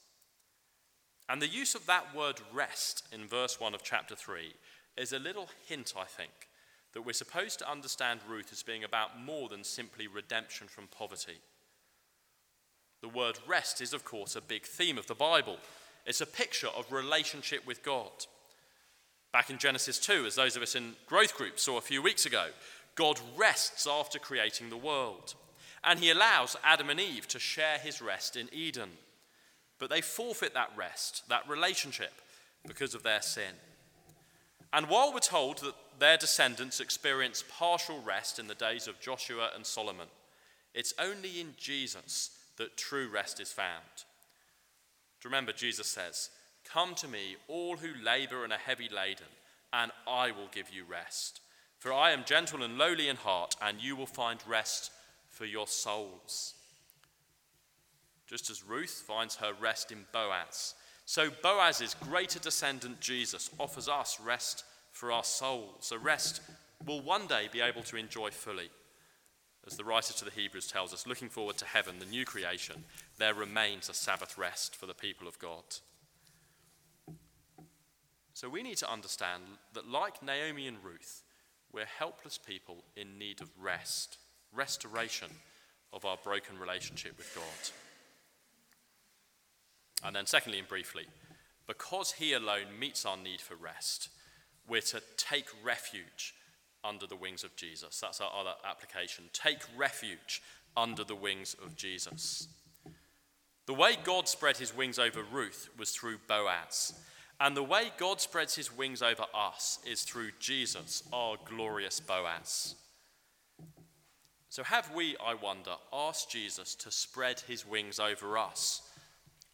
And 1.29 1.43
the 1.43 1.49
use 1.49 1.75
of 1.75 1.87
that 1.87 2.15
word 2.15 2.41
rest 2.53 3.05
in 3.11 3.27
verse 3.27 3.59
1 3.59 3.75
of 3.75 3.83
chapter 3.83 4.15
3 4.15 4.55
is 4.97 5.13
a 5.13 5.19
little 5.19 5.49
hint, 5.67 5.95
I 5.99 6.05
think, 6.05 6.49
that 6.93 7.03
we're 7.03 7.13
supposed 7.13 7.59
to 7.59 7.71
understand 7.71 8.21
Ruth 8.29 8.53
as 8.53 8.63
being 8.63 8.85
about 8.85 9.21
more 9.21 9.49
than 9.49 9.65
simply 9.65 10.07
redemption 10.07 10.69
from 10.69 10.87
poverty. 10.87 11.41
The 13.01 13.09
word 13.09 13.41
rest 13.45 13.81
is, 13.81 13.93
of 13.93 14.05
course, 14.05 14.37
a 14.37 14.41
big 14.41 14.67
theme 14.67 14.99
of 14.99 15.09
the 15.09 15.17
Bible. 15.17 15.57
It's 16.07 16.21
a 16.21 16.27
picture 16.27 16.69
of 16.69 16.93
relationship 16.93 17.67
with 17.67 17.83
God. 17.83 18.27
Back 19.35 19.51
in 19.51 19.59
Genesis 19.59 19.99
2, 19.99 20.27
as 20.27 20.37
those 20.37 20.55
of 20.55 20.63
us 20.63 20.77
in 20.77 20.95
growth 21.09 21.37
groups 21.37 21.65
saw 21.65 21.77
a 21.77 21.81
few 21.81 22.01
weeks 22.01 22.25
ago, 22.25 22.47
God 22.95 23.19
rests 23.37 23.85
after 23.85 24.21
creating 24.21 24.71
the 24.71 24.77
world. 24.77 25.35
And 25.83 25.99
he 25.99 26.11
allows 26.11 26.57
Adam 26.63 26.89
and 26.89 27.01
Eve 27.01 27.27
to 27.27 27.41
share 27.41 27.79
his 27.79 28.01
rest 28.01 28.37
in 28.37 28.49
Eden. 28.53 28.91
But 29.81 29.91
they 29.91 30.03
forfeit 30.03 30.55
that 30.55 30.71
rest, 30.77 31.29
that 31.29 31.49
relationship, 31.49 32.13
because 32.65 32.95
of 32.95 33.03
their 33.03 33.23
sin. 33.23 33.57
And 34.73 34.87
while 34.87 35.13
we're 35.13 35.19
told 35.19 35.59
that 35.59 35.75
their 35.99 36.17
descendants 36.17 36.79
experience 36.79 37.43
partial 37.59 38.01
rest 38.03 38.39
in 38.39 38.47
the 38.47 38.55
days 38.55 38.87
of 38.87 39.01
Joshua 39.01 39.51
and 39.57 39.67
Solomon, 39.67 40.07
it's 40.75 40.95
only 40.97 41.41
in 41.41 41.55
Jesus 41.59 42.31
that 42.57 42.77
true 42.77 43.09
rest 43.13 43.41
is 43.41 43.51
found. 43.51 44.05
Remember, 45.25 45.51
Jesus 45.51 45.89
says, 45.89 46.31
Come 46.65 46.95
to 46.97 47.09
me, 47.09 47.37
all 47.49 47.77
who 47.77 47.89
labor 48.03 48.45
and 48.45 48.53
are 48.53 48.59
heavy 48.59 48.89
laden, 48.89 49.27
and 49.73 49.93
I 50.07 50.31
will 50.31 50.49
give 50.53 50.71
you 50.71 50.85
rest. 50.85 51.41
For 51.79 51.93
I 51.93 52.13
am 52.13 52.25
gentle 52.25 52.63
and 52.63 52.79
lowly 52.79 53.09
in 53.09 53.17
heart, 53.17 53.57
and 53.61 53.81
you 53.81 53.97
will 53.97 54.07
find 54.07 54.41
rest 54.47 54.91
for 55.29 55.45
your 55.45 55.67
souls. 55.67 56.55
Just 58.27 58.51
as 58.51 58.65
Ruth 58.65 59.05
finds 59.07 59.37
her 59.37 59.53
rest 59.61 59.93
in 59.93 60.07
Boaz, 60.13 60.75
so 61.05 61.29
Boaz's 61.43 61.95
greater 61.95 62.39
descendant 62.39 63.01
Jesus 63.01 63.51
offers 63.61 63.89
us 63.89 64.19
rest 64.19 64.65
for 64.93 65.13
our 65.13 65.25
souls, 65.25 65.93
a 65.93 65.99
rest 65.99 66.41
we'll 66.87 67.03
one 67.03 67.27
day 67.27 67.49
be 67.53 67.61
able 67.61 67.83
to 67.83 67.97
enjoy 67.97 68.31
fully. 68.31 68.71
As 69.67 69.77
the 69.77 69.85
writer 69.85 70.13
to 70.15 70.25
the 70.25 70.31
Hebrews 70.31 70.67
tells 70.67 70.93
us, 70.93 71.07
looking 71.07 71.29
forward 71.29 71.57
to 71.59 71.65
heaven, 71.65 71.99
the 71.99 72.07
new 72.07 72.25
creation, 72.25 72.85
there 73.19 73.35
remains 73.35 73.89
a 73.89 73.95
Sabbath 73.95 74.37
rest 74.37 74.77
for 74.77 74.87
the 74.87 74.95
people 74.95 75.27
of 75.27 75.39
God. 75.39 75.65
So 78.35 78.49
we 78.49 78.63
need 78.63 78.77
to 78.79 78.93
understand 78.93 79.43
that, 79.73 79.89
like 79.89 80.23
Naomi 80.23 80.67
and 80.67 80.77
Ruth, 80.83 81.23
we're 81.73 81.87
helpless 81.87 82.37
people 82.37 82.85
in 82.97 83.19
need 83.19 83.41
of 83.41 83.49
rest, 83.61 84.19
restoration 84.53 85.31
of 85.93 86.05
our 86.05 86.19
broken 86.23 86.59
relationship 86.59 87.17
with 87.17 87.33
God. 87.35 87.71
And 90.07 90.15
then, 90.15 90.27
secondly 90.27 90.59
and 90.59 90.69
briefly, 90.69 91.07
because 91.67 92.13
He 92.13 92.33
alone 92.33 92.79
meets 92.79 93.07
our 93.07 93.17
need 93.17 93.41
for 93.41 93.55
rest, 93.55 94.09
we're 94.69 94.81
to 94.83 95.01
take 95.17 95.47
refuge 95.63 96.35
under 96.83 97.07
the 97.07 97.17
wings 97.17 97.45
of 97.45 97.57
Jesus. 97.57 98.01
That's 98.01 98.21
our 98.21 98.31
other 98.39 98.55
application. 98.69 99.25
Take 99.33 99.61
refuge 99.77 100.43
under 100.77 101.05
the 101.05 101.15
wings 101.15 101.57
of 101.65 101.77
Jesus. 101.77 102.49
The 103.67 103.75
way 103.75 103.97
God 104.03 104.29
spread 104.29 104.59
his 104.59 104.77
wings 104.77 104.99
over 104.99 105.23
Ruth 105.23 105.71
was 105.79 105.91
through 105.91 106.19
Boaz. 106.29 106.93
And 107.41 107.57
the 107.57 107.63
way 107.63 107.93
God 107.99 108.21
spreads 108.21 108.55
his 108.55 108.77
wings 108.77 109.03
over 109.03 109.25
us 109.35 109.79
is 109.85 110.03
through 110.03 110.31
Jesus, 110.39 111.03
our 111.13 111.37
glorious 111.45 112.01
Boaz. 112.01 112.77
So, 114.49 114.63
have 114.63 114.95
we, 114.95 115.17
I 115.25 115.35
wonder, 115.35 115.75
asked 115.93 116.31
Jesus 116.31 116.77
to 116.77 116.93
spread 116.93 117.41
his 117.41 117.67
wings 117.67 117.99
over 117.99 118.39
us? 118.39 118.83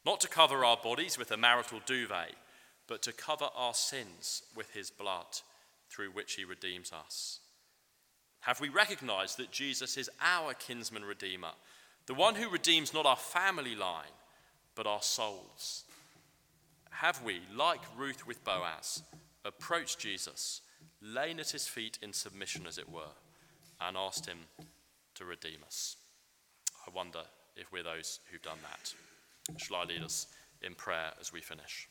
Not 0.05 0.21
to 0.21 0.29
cover 0.29 0.65
our 0.65 0.77
bodies 0.77 1.17
with 1.17 1.31
a 1.31 1.39
marital 1.39 1.81
duvet, 1.87 2.35
but 2.87 3.01
to 3.03 3.13
cover 3.13 3.49
our 3.57 3.73
sins 3.73 4.43
with 4.55 4.73
his 4.75 4.91
blood, 4.91 5.41
through 5.89 6.11
which 6.11 6.35
he 6.35 6.45
redeems 6.45 6.93
us? 6.93 7.41
Have 8.41 8.61
we 8.61 8.69
recognized 8.69 9.39
that 9.39 9.51
Jesus 9.51 9.97
is 9.97 10.11
our 10.21 10.55
kinsman 10.55 11.05
redeemer, 11.05 11.53
the 12.07 12.15
one 12.15 12.35
who 12.35 12.49
redeems 12.51 12.95
not 12.95 13.07
our 13.07 13.17
family 13.17 13.75
line, 13.75 14.17
but 14.75 14.87
our 14.87 15.03
souls? 15.03 15.85
Have 17.01 17.23
we, 17.23 17.41
like 17.57 17.81
Ruth 17.97 18.27
with 18.27 18.45
Boaz, 18.45 19.03
approached 19.47 20.01
Jesus, 20.01 20.61
lain 21.01 21.41
at 21.41 21.49
his 21.49 21.67
feet 21.67 21.99
in 22.03 22.13
submission, 22.13 22.67
as 22.67 22.77
it 22.77 22.91
were, 22.91 23.15
and 23.81 23.97
asked 23.97 24.27
him 24.27 24.41
to 25.15 25.25
redeem 25.25 25.61
us? 25.65 25.97
I 26.87 26.91
wonder 26.95 27.21
if 27.57 27.73
we're 27.73 27.83
those 27.83 28.21
who've 28.31 28.43
done 28.43 28.59
that. 28.71 28.93
Shall 29.59 29.77
I 29.77 29.85
lead 29.85 30.03
us 30.03 30.27
in 30.61 30.75
prayer 30.75 31.13
as 31.19 31.33
we 31.33 31.41
finish? 31.41 31.89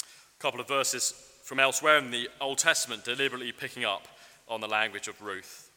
A 0.00 0.40
couple 0.40 0.60
of 0.60 0.66
verses 0.68 1.12
from 1.42 1.60
elsewhere 1.60 1.98
in 1.98 2.10
the 2.10 2.30
Old 2.40 2.56
Testament, 2.56 3.04
deliberately 3.04 3.52
picking 3.52 3.84
up 3.84 4.08
on 4.48 4.62
the 4.62 4.66
language 4.66 5.08
of 5.08 5.20
Ruth. 5.20 5.70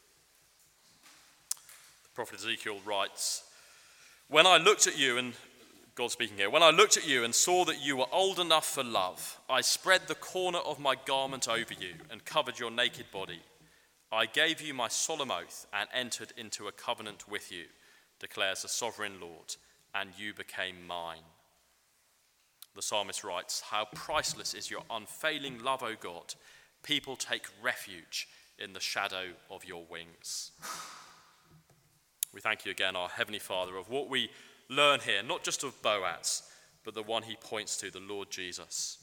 The 2.03 2.15
prophet 2.15 2.39
Ezekiel 2.39 2.77
writes, 2.86 3.43
When 4.30 4.47
I 4.47 4.56
looked 4.56 4.88
at 4.88 4.97
you, 4.97 5.17
and 5.17 5.34
God 5.97 6.12
speaking 6.12 6.38
here, 6.38 6.51
when 6.51 6.62
I 6.62 6.69
looked 6.69 6.95
at 6.95 7.07
you 7.07 7.23
and 7.23 7.33
saw 7.33 7.65
that 7.65 7.83
you 7.83 7.97
were 7.97 8.05
old 8.12 8.39
enough 8.39 8.67
for 8.67 8.83
love, 8.83 9.41
I 9.49 9.62
spread 9.62 10.01
the 10.07 10.13
corner 10.13 10.60
of 10.60 10.79
my 10.79 10.93
garment 10.93 11.49
over 11.49 11.73
you 11.73 11.95
and 12.12 12.23
covered 12.23 12.60
your 12.60 12.69
naked 12.69 13.07
body. 13.12 13.41
I 14.12 14.27
gave 14.27 14.62
you 14.62 14.75
my 14.75 14.89
solemn 14.89 15.31
oath 15.31 15.65
and 15.73 15.89
entered 15.91 16.33
into 16.38 16.67
a 16.67 16.71
covenant 16.71 17.27
with 17.27 17.51
you 17.51 17.63
declares 18.19 18.62
the 18.62 18.67
sovereign 18.67 19.19
Lord, 19.19 19.55
and 19.93 20.10
you 20.17 20.33
became 20.33 20.86
mine. 20.86 21.25
The 22.75 22.81
psalmist 22.81 23.23
writes, 23.23 23.62
How 23.62 23.88
priceless 23.95 24.53
is 24.53 24.69
your 24.69 24.83
unfailing 24.91 25.63
love, 25.63 25.81
O 25.81 25.95
God! 25.99 26.36
People 26.83 27.15
take 27.15 27.47
refuge 27.62 28.27
in 28.60 28.73
the 28.73 28.79
shadow 28.79 29.29
of 29.49 29.65
your 29.65 29.83
wings. 29.89 30.51
we 32.33 32.41
thank 32.41 32.65
you 32.65 32.71
again, 32.71 32.95
our 32.95 33.10
Heavenly 33.10 33.39
Father, 33.39 33.77
of 33.77 33.89
what 33.89 34.10
we 34.10 34.29
learn 34.69 34.99
here, 34.99 35.23
not 35.23 35.43
just 35.43 35.63
of 35.63 35.82
Boaz, 35.82 36.43
but 36.84 36.93
the 36.93 37.03
one 37.03 37.23
he 37.23 37.36
points 37.36 37.77
to, 37.77 37.91
the 37.91 37.99
Lord 37.99 38.30
Jesus. 38.30 38.97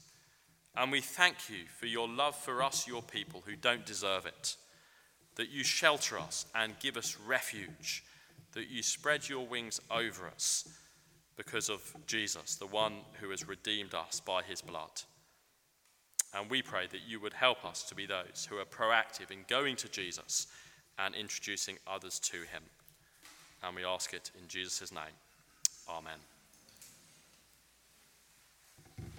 And 0.75 0.91
we 0.91 1.01
thank 1.01 1.49
you 1.49 1.65
for 1.79 1.85
your 1.85 2.07
love 2.07 2.35
for 2.35 2.61
us, 2.61 2.87
your 2.87 3.01
people, 3.01 3.43
who 3.45 3.55
don't 3.55 3.85
deserve 3.85 4.25
it, 4.25 4.55
that 5.35 5.49
you 5.49 5.63
shelter 5.63 6.17
us 6.17 6.45
and 6.53 6.79
give 6.79 6.97
us 6.97 7.17
refuge 7.25 8.03
that 8.55 8.69
you 8.69 8.81
spread 8.81 9.29
your 9.29 9.45
wings 9.45 9.79
over 9.91 10.27
us 10.27 10.67
because 11.35 11.69
of 11.69 11.93
Jesus, 12.07 12.55
the 12.55 12.65
one 12.65 12.93
who 13.19 13.29
has 13.29 13.47
redeemed 13.47 13.93
us 13.93 14.21
by 14.21 14.41
his 14.41 14.61
blood. 14.61 15.01
And 16.33 16.49
we 16.49 16.61
pray 16.61 16.87
that 16.87 17.01
you 17.07 17.19
would 17.19 17.33
help 17.33 17.63
us 17.65 17.83
to 17.83 17.95
be 17.95 18.05
those 18.05 18.47
who 18.49 18.57
are 18.57 18.65
proactive 18.65 19.29
in 19.31 19.39
going 19.47 19.75
to 19.77 19.89
Jesus 19.89 20.47
and 20.97 21.13
introducing 21.13 21.77
others 21.85 22.19
to 22.19 22.37
him. 22.37 22.63
And 23.61 23.75
we 23.75 23.83
ask 23.83 24.13
it 24.13 24.31
in 24.41 24.47
Jesus' 24.47 24.91
name. 24.91 25.24
Amen. 25.87 26.34